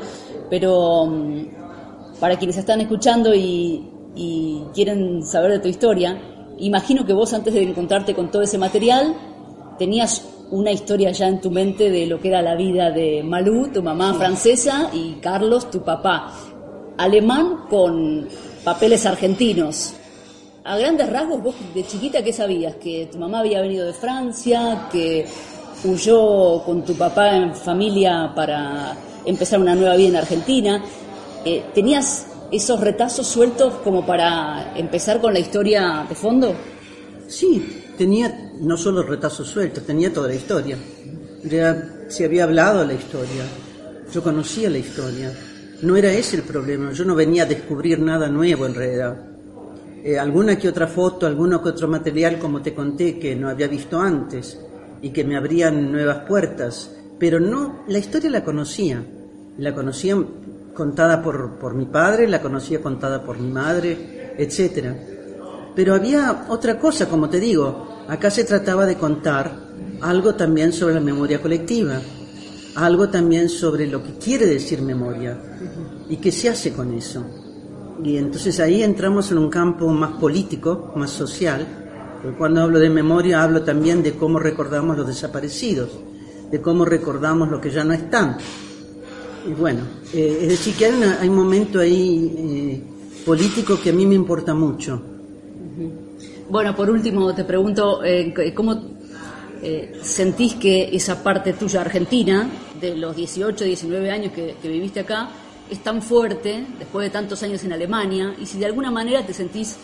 pero 0.49 1.07
mm, 1.07 2.19
para 2.21 2.37
quienes 2.37 2.57
están 2.57 2.81
escuchando 2.81 3.35
y, 3.35 3.89
y 4.15 4.63
quieren 4.75 5.23
saber 5.23 5.53
de 5.53 5.59
tu 5.61 5.69
historia, 5.69 6.19
imagino 6.59 7.05
que 7.05 7.13
vos 7.13 7.33
antes 7.35 7.55
de 7.55 7.63
encontrarte 7.63 8.15
con 8.15 8.31
todo 8.31 8.43
ese 8.43 8.59
material 8.59 9.15
tenías 9.79 10.38
una 10.51 10.71
historia 10.73 11.11
ya 11.13 11.29
en 11.29 11.41
tu 11.41 11.51
mente 11.51 11.91
de 11.91 12.07
lo 12.07 12.21
que 12.21 12.29
era 12.29 12.43
la 12.43 12.55
vida 12.55 12.91
de 12.91 13.23
Malú, 13.23 13.69
tu 13.73 13.83
mamá 13.83 14.15
francesa, 14.15 14.91
y 14.93 15.15
Carlos, 15.21 15.71
tu 15.71 15.83
papá, 15.83 16.33
alemán 16.97 17.67
con 17.69 18.29
papeles 18.65 19.07
argentinos. 19.07 19.95
A 20.65 20.77
grandes 20.77 21.09
rasgos, 21.11 21.43
vos 21.43 21.55
de 21.75 21.87
chiquita, 21.87 22.23
¿qué 22.23 22.33
sabías? 22.33 22.77
Que 22.77 23.09
tu 23.11 23.19
mamá 23.19 23.41
había 23.41 23.61
venido 23.61 23.87
de 23.87 23.95
Francia, 23.95 24.89
que 24.91 25.27
huyó 25.85 26.63
con 26.65 26.85
tu 26.85 26.95
papá 26.95 27.37
en 27.37 27.55
familia 27.55 28.33
para 28.35 28.97
empezar 29.25 29.61
una 29.61 29.75
nueva 29.75 29.97
vida 29.97 30.09
en 30.09 30.17
Argentina. 30.17 30.85
Eh, 31.45 31.65
¿Tenías 31.73 32.27
esos 32.51 32.81
retazos 32.81 33.27
sueltos 33.27 33.75
como 33.85 34.05
para 34.05 34.73
empezar 34.77 35.21
con 35.21 35.33
la 35.33 35.39
historia 35.39 36.05
de 36.09 36.15
fondo? 36.15 36.55
Sí, 37.29 37.85
tenía 37.97 38.48
no 38.61 38.77
solo 38.77 39.03
retazos 39.03 39.49
sueltos, 39.49 39.85
tenía 39.85 40.13
toda 40.13 40.29
la 40.29 40.35
historia. 40.35 40.77
Ya 41.45 42.05
se 42.09 42.25
había 42.25 42.45
hablado 42.45 42.85
la 42.85 42.95
historia, 42.95 43.45
yo 44.13 44.23
conocía 44.23 44.71
la 44.71 44.79
historia. 44.79 45.33
No 45.83 45.97
era 45.97 46.11
ese 46.11 46.37
el 46.37 46.43
problema, 46.43 46.93
yo 46.93 47.05
no 47.05 47.15
venía 47.15 47.45
a 47.45 47.47
descubrir 47.47 48.01
nada 48.01 48.29
nuevo 48.29 48.67
en 48.67 48.75
realidad. 48.75 49.17
Eh, 50.03 50.19
alguna 50.19 50.59
que 50.59 50.69
otra 50.69 50.87
foto, 50.87 51.27
alguno 51.27 51.63
que 51.63 51.71
otro 51.71 51.89
material, 51.89 52.39
como 52.39 52.63
te 52.63 52.75
conté, 52.75 53.19
que 53.19 53.37
no 53.37 53.49
había 53.49 53.69
visto 53.69 54.01
antes 54.01 54.59
y 55.03 55.11
que 55.11 55.25
me 55.25 55.37
abrían 55.37 55.93
nuevas 55.93 56.29
puertas, 56.29 56.91
pero 57.19 57.39
no, 57.39 57.85
la 57.89 57.99
historia 57.99 58.31
la 58.31 58.45
conocía. 58.45 59.05
La 59.59 59.75
conocía 59.75 60.17
contada 60.75 61.21
por, 61.21 61.59
por 61.59 61.75
mi 61.75 61.87
padre, 61.87 62.29
la 62.29 62.41
conocía 62.41 62.81
contada 62.81 63.23
por 63.23 63.39
mi 63.39 63.51
madre, 63.51 64.35
etcétera 64.39 64.97
pero 65.79 65.95
había 65.95 66.47
otra 66.49 66.77
cosa, 66.77 67.09
como 67.09 67.31
te 67.31 67.39
digo, 67.39 67.87
acá 68.09 68.31
se 68.31 68.45
trataba 68.45 68.87
de 68.87 68.97
contar 68.97 69.69
algo 70.01 70.35
también 70.35 70.73
sobre 70.73 70.95
la 70.95 71.01
memoria 71.01 71.41
colectiva, 71.41 72.01
algo 72.75 73.09
también 73.09 73.49
sobre 73.49 73.87
lo 73.87 74.03
que 74.03 74.15
quiere 74.15 74.47
decir 74.47 74.81
memoria 74.81 75.39
y 76.09 76.17
qué 76.17 76.33
se 76.33 76.49
hace 76.49 76.73
con 76.73 76.93
eso. 76.95 77.25
Y 78.03 78.17
entonces 78.17 78.61
ahí 78.61 78.83
entramos 78.83 79.31
en 79.31 79.39
un 79.39 79.51
campo 79.51 79.89
más 79.89 80.13
político, 80.13 80.93
más 80.97 81.11
social, 81.11 81.67
porque 82.23 82.37
cuando 82.39 82.63
hablo 82.63 82.79
de 82.79 82.89
memoria 82.89 83.43
hablo 83.43 83.63
también 83.63 84.03
de 84.03 84.15
cómo 84.15 84.39
recordamos 84.39 84.97
los 84.97 85.07
desaparecidos, 85.07 85.91
de 86.51 86.61
cómo 86.61 86.85
recordamos 86.85 87.51
lo 87.51 87.61
que 87.61 87.71
ya 87.71 87.85
no 87.85 87.93
están. 87.93 88.39
Y 89.47 89.53
bueno, 89.53 89.83
eh, 90.15 90.39
es 90.43 90.49
decir, 90.49 90.75
que 90.75 90.87
hay, 90.87 91.29
un 91.29 91.37
momento 91.37 91.81
ahí 91.81 92.35
eh, 92.39 92.83
político 93.27 93.79
que 93.81 93.91
a 93.91 93.93
mí 93.93 94.07
me 94.07 94.15
importa 94.15 94.55
mucho 94.55 95.03
bueno, 96.49 96.75
por 96.75 96.91
último 96.91 97.35
te 97.35 97.45
pregunto, 97.45 98.03
eh, 98.03 98.33
¿cómo 98.55 98.81
eh, 99.63 99.99
sentís 100.03 100.55
que 100.55 100.89
esa 100.93 101.23
parte 101.23 101.53
tuya 101.53 101.83
argentina, 101.83 102.49
de 102.81 102.97
los 102.97 103.15
18, 103.17 103.65
19 103.65 104.11
años 104.11 104.33
que, 104.33 104.57
viviste 104.63 105.01
acá, 105.01 105.29
es 105.71 105.83
tan 105.83 106.01
fuerte 106.01 106.65
después 106.79 107.05
de 107.07 107.11
tantos 107.11 107.43
años 107.43 107.63
en 107.65 107.73
Alemania? 107.73 108.35
Y 108.41 108.47
si 108.47 108.59
de 108.59 108.67
alguna 108.67 108.91
manera 108.91 109.27
te 109.27 109.35
sentís 109.35 109.77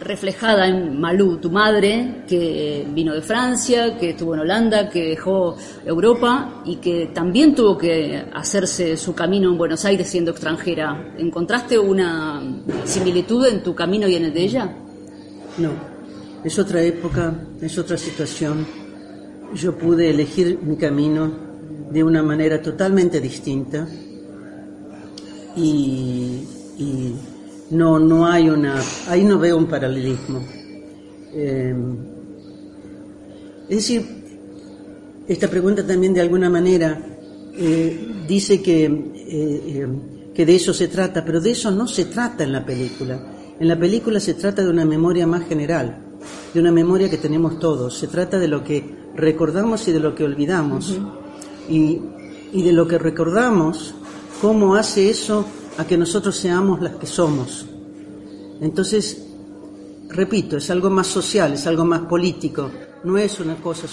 reflejada 0.00 0.68
en 0.68 0.98
Malú, 0.98 1.38
tu 1.38 1.50
madre, 1.50 2.22
que 2.26 2.86
vino 2.88 3.12
de 3.12 3.20
Francia, 3.20 3.98
que 3.98 4.10
estuvo 4.10 4.32
en 4.34 4.40
Holanda, 4.40 4.88
que 4.88 5.08
dejó 5.10 5.56
Europa 5.84 6.62
y 6.64 6.76
que 6.76 7.10
también 7.12 7.54
tuvo 7.54 7.76
que 7.76 8.24
hacerse 8.32 8.96
su 8.96 9.14
camino 9.14 9.50
en 9.50 9.58
Buenos 9.58 9.84
Aires 9.84 10.08
siendo 10.08 10.30
extranjera. 10.30 11.14
¿Encontraste 11.18 11.78
una 11.78 12.40
similitud 12.84 13.44
en 13.46 13.62
tu 13.62 13.74
camino 13.74 14.06
y 14.08 14.14
en 14.14 14.26
el 14.26 14.32
de 14.32 14.40
ella? 14.40 14.76
No, 15.58 15.70
es 16.44 16.56
otra 16.58 16.82
época, 16.82 17.34
es 17.60 17.76
otra 17.78 17.98
situación. 17.98 18.64
Yo 19.54 19.76
pude 19.76 20.10
elegir 20.10 20.58
mi 20.62 20.76
camino 20.76 21.32
de 21.90 22.04
una 22.04 22.22
manera 22.22 22.62
totalmente 22.62 23.20
distinta 23.20 23.88
y, 25.56 26.44
no, 27.70 27.98
no 27.98 28.26
hay 28.26 28.48
una, 28.48 28.80
ahí 29.08 29.24
no 29.24 29.38
veo 29.38 29.56
un 29.56 29.66
paralelismo. 29.66 30.44
Eh, 31.34 31.74
es 33.68 33.76
decir, 33.76 34.04
esta 35.26 35.48
pregunta 35.48 35.84
también 35.84 36.14
de 36.14 36.20
alguna 36.20 36.48
manera 36.48 36.98
eh, 37.56 38.24
dice 38.26 38.62
que, 38.62 38.84
eh, 38.84 39.88
que 40.32 40.46
de 40.46 40.54
eso 40.54 40.72
se 40.72 40.86
trata, 40.86 41.24
pero 41.24 41.40
de 41.40 41.50
eso 41.50 41.70
no 41.72 41.88
se 41.88 42.04
trata 42.04 42.44
en 42.44 42.52
la 42.52 42.64
película. 42.64 43.37
En 43.60 43.66
la 43.66 43.78
película 43.78 44.20
se 44.20 44.34
trata 44.34 44.62
de 44.62 44.70
una 44.70 44.84
memoria 44.84 45.26
más 45.26 45.46
general, 45.48 45.98
de 46.54 46.60
una 46.60 46.70
memoria 46.70 47.10
que 47.10 47.18
tenemos 47.18 47.58
todos. 47.58 47.98
Se 47.98 48.06
trata 48.06 48.38
de 48.38 48.48
lo 48.48 48.62
que 48.62 48.84
recordamos 49.14 49.86
y 49.88 49.92
de 49.92 50.00
lo 50.00 50.14
que 50.14 50.24
olvidamos. 50.24 50.96
y, 51.68 52.00
de 52.50 52.72
lo 52.72 52.88
que 52.88 52.96
recordamos, 52.96 53.94
cómo 54.40 54.74
hace 54.74 55.10
eso 55.10 55.44
a 55.76 55.86
que 55.86 55.98
nosotros 55.98 56.36
seamos 56.36 56.80
las 56.80 56.96
que 56.96 57.06
somos. 57.06 57.66
Entonces, 58.60 59.26
repito, 60.08 60.56
es 60.56 60.70
algo 60.70 60.88
más 60.88 61.08
social, 61.08 61.52
es 61.52 61.66
algo 61.66 61.84
más 61.84 62.02
político, 62.02 62.70
no 63.04 63.18
es 63.18 63.38
una 63.40 63.56
cosa 63.56 63.86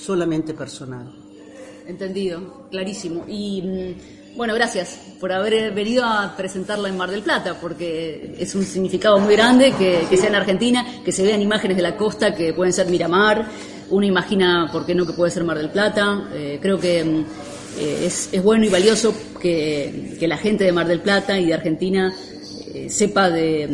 solamente 0.00 0.54
personal. 0.54 1.12
Entendido, 1.86 2.68
clarísimo. 2.70 3.24
Y 3.28 3.62
mm, 3.62 4.17
bueno, 4.36 4.54
gracias 4.54 4.98
por 5.20 5.32
haber 5.32 5.72
venido 5.72 6.04
a 6.04 6.36
presentarla 6.36 6.88
en 6.88 6.96
Mar 6.96 7.10
del 7.10 7.22
Plata, 7.22 7.58
porque 7.60 8.36
es 8.38 8.54
un 8.54 8.64
significado 8.64 9.18
muy 9.18 9.34
grande 9.34 9.72
que, 9.72 10.16
sea 10.16 10.28
en 10.28 10.36
Argentina, 10.36 10.86
que 11.04 11.12
se 11.12 11.22
vean 11.22 11.42
imágenes 11.42 11.76
de 11.76 11.82
la 11.82 11.96
costa 11.96 12.34
que 12.34 12.52
pueden 12.52 12.72
ser 12.72 12.86
Miramar, 12.86 13.48
uno 13.90 14.06
imagina, 14.06 14.68
¿por 14.70 14.84
qué 14.84 14.94
no?, 14.94 15.06
que 15.06 15.12
puede 15.12 15.30
ser 15.30 15.44
Mar 15.44 15.58
del 15.58 15.70
Plata. 15.70 16.28
Eh, 16.34 16.58
creo 16.60 16.78
que 16.78 17.00
eh, 17.00 18.06
es, 18.06 18.42
bueno 18.42 18.64
y 18.64 18.68
valioso 18.68 19.14
que, 19.40 20.16
la 20.20 20.36
gente 20.36 20.64
de 20.64 20.72
Mar 20.72 20.86
del 20.86 21.00
Plata 21.00 21.38
y 21.38 21.46
de 21.46 21.54
Argentina 21.54 22.12
eh, 22.74 22.88
sepa 22.90 23.30
de, 23.30 23.68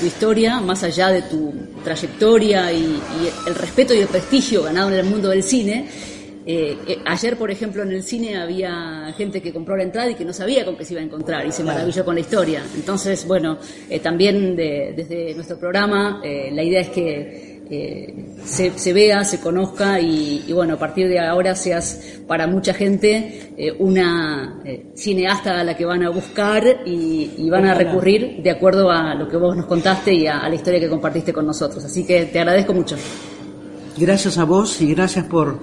tu 0.00 0.06
historia, 0.06 0.60
más 0.60 0.82
allá 0.82 1.08
de 1.08 1.22
tu 1.22 1.52
trayectoria 1.84 2.72
y, 2.72 3.00
el 3.46 3.54
respeto 3.54 3.94
y 3.94 3.98
el 3.98 4.08
prestigio 4.08 4.62
ganado 4.62 4.90
en 4.90 4.98
el 4.98 5.06
mundo 5.06 5.28
del 5.28 5.42
cine. 5.42 5.88
Ayer, 7.04 7.36
por 7.36 7.50
ejemplo, 7.50 7.82
en 7.82 7.92
el 7.92 8.02
cine 8.02 8.36
había 8.36 9.12
gente 9.16 9.40
que 9.40 9.52
compró 9.52 9.76
la 9.76 9.82
entrada 9.84 10.10
y 10.10 10.14
que 10.14 10.24
no 10.24 10.32
sabía 10.32 10.64
con 10.64 10.76
qué 10.76 10.84
se 10.84 10.94
iba 10.94 11.02
a 11.02 11.04
encontrar 11.04 11.46
y 11.46 11.52
se 11.52 11.62
maravilló 11.62 12.04
con 12.04 12.14
la 12.14 12.20
historia. 12.20 12.62
Entonces, 12.74 13.26
bueno, 13.26 13.58
también 14.02 14.56
desde 14.56 15.34
nuestro 15.34 15.58
programa, 15.58 16.20
la 16.22 16.62
idea 16.62 16.80
es 16.80 16.88
que 16.88 17.50
se, 18.44 18.92
vea, 18.92 19.24
se 19.24 19.40
conozca 19.40 20.00
y, 20.00 20.52
bueno, 20.52 20.74
a 20.74 20.78
partir 20.78 21.08
de 21.08 21.20
ahora 21.20 21.54
seas 21.54 22.18
para 22.26 22.46
mucha 22.48 22.74
gente 22.74 23.52
eh, 23.56 23.72
una 23.78 24.60
eh, 24.64 24.86
cineasta 24.96 25.60
a 25.60 25.64
la 25.64 25.76
que 25.76 25.84
van 25.84 26.02
a 26.02 26.10
buscar 26.10 26.82
y, 26.84 27.48
van 27.48 27.66
a 27.66 27.74
recurrir 27.74 28.42
de 28.42 28.50
acuerdo 28.50 28.90
a 28.90 29.14
lo 29.14 29.28
que 29.28 29.36
vos 29.36 29.56
nos 29.56 29.66
contaste 29.66 30.14
y 30.14 30.26
a, 30.26 30.48
la 30.48 30.54
historia 30.54 30.80
que 30.80 30.88
compartiste 30.88 31.32
con 31.32 31.46
nosotros. 31.46 31.84
Así 31.84 32.04
que 32.04 32.26
te 32.26 32.38
agradezco 32.38 32.72
mucho. 32.72 32.96
Gracias 33.96 34.38
a 34.38 34.44
vos 34.44 34.80
y 34.80 34.94
gracias 34.94 35.26
por, 35.26 35.58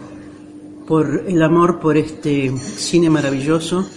por 0.87 1.25
el 1.27 1.43
amor 1.43 1.79
por 1.79 1.97
este 1.97 2.57
cine 2.57 3.09
maravilloso 3.09 3.87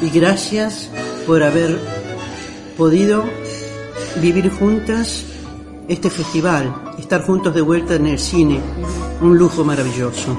y 0.00 0.10
gracias 0.10 0.90
por 1.26 1.42
haber 1.42 1.78
podido 2.76 3.24
vivir 4.20 4.50
juntas 4.50 5.24
este 5.88 6.10
festival, 6.10 6.94
estar 6.98 7.22
juntos 7.22 7.54
de 7.54 7.60
vuelta 7.60 7.94
en 7.94 8.06
el 8.06 8.18
cine, 8.18 8.60
un 9.20 9.38
lujo 9.38 9.64
maravilloso. 9.64 10.36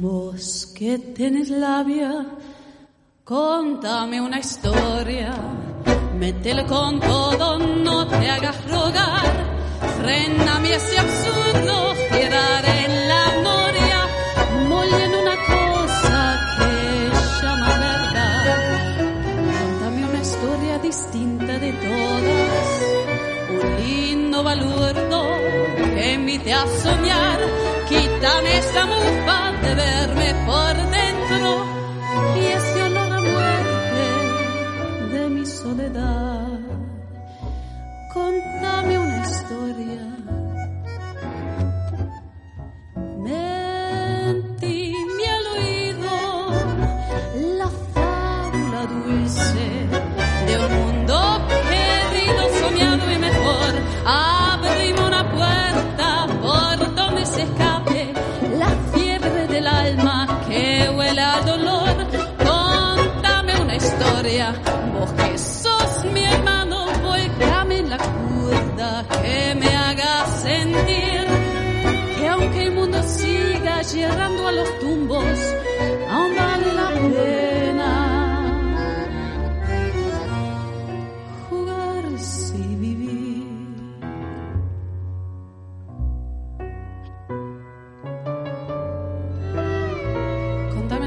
Vos 0.00 0.72
que 0.76 0.98
tenés 0.98 1.50
labia, 1.50 2.26
contame 3.24 4.20
una 4.20 4.40
historia, 4.40 5.32
métele 6.18 6.66
con 6.66 6.98
todo, 6.98 7.58
no 7.58 8.06
te 8.06 8.28
hagas 8.30 8.70
rogar, 8.70 9.57
frename 9.98 10.74
ese 10.74 10.98
absurdo, 10.98 11.94
quedar 12.10 12.64
en 12.64 13.08
la 13.08 13.18
distinta 20.88 21.58
de 21.58 21.70
todas, 21.72 22.68
un 23.50 23.76
lindo 23.84 24.42
balurdo 24.42 25.20
que 25.94 26.14
invite 26.14 26.52
a 26.52 26.66
soñar, 26.66 27.38
quítame 27.88 28.58
esta 28.58 28.86
mufa 28.86 29.38
de 29.64 29.74
verme 29.74 30.28
por 30.46 30.74
dentro. 30.98 31.48
Y 32.40 32.44
ese 32.58 32.82
olor 32.84 33.12
a 33.12 33.20
muerte 33.20 34.06
de 35.12 35.28
mi 35.28 35.44
soledad. 35.44 36.58
Contame 38.12 38.98
una 38.98 39.22
historia. 39.22 40.02
Mentime 43.18 45.24
al 45.36 45.46
oído 45.56 46.14
la 47.58 47.68
fábula 47.94 48.80
dulce 48.86 49.66
de 50.46 50.54
un 50.58 50.70
mundo 50.78 51.16
querido, 51.68 52.42
soñado 52.60 53.04
y 53.12 53.18
mejor. 53.18 53.72
Abrimos 54.06 54.47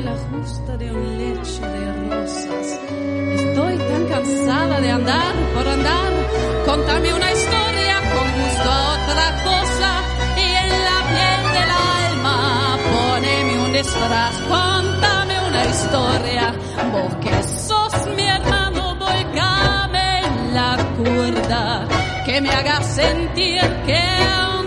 de 0.01 0.91
un 0.91 1.17
lecho 1.17 1.61
de 1.61 2.09
rosas. 2.09 2.79
Estoy 3.35 3.77
tan 3.77 4.05
cansada 4.07 4.81
de 4.81 4.89
andar 4.89 5.35
por 5.53 5.67
andar. 5.67 6.11
Contame 6.65 7.13
una 7.13 7.31
historia 7.31 7.95
con 8.13 8.27
gusto 8.39 8.69
otra 8.95 9.27
cosa. 9.43 9.91
Y 10.37 10.47
en 10.63 10.69
la 10.87 10.99
piel 11.11 11.41
del 11.53 11.71
alma 12.09 12.77
poneme 12.91 13.63
un 13.63 13.73
disfraz. 13.73 14.35
Contame 14.49 15.35
una 15.47 15.65
historia. 15.65 16.53
Vos 16.91 17.15
que 17.23 17.43
sos 17.43 18.15
mi 18.15 18.27
hermano, 18.27 18.95
volcame 18.95 20.21
la 20.51 20.77
cuerda. 20.97 21.87
Que 22.25 22.41
me 22.41 22.49
haga 22.49 22.81
sentir 22.81 23.61
que 23.85 24.60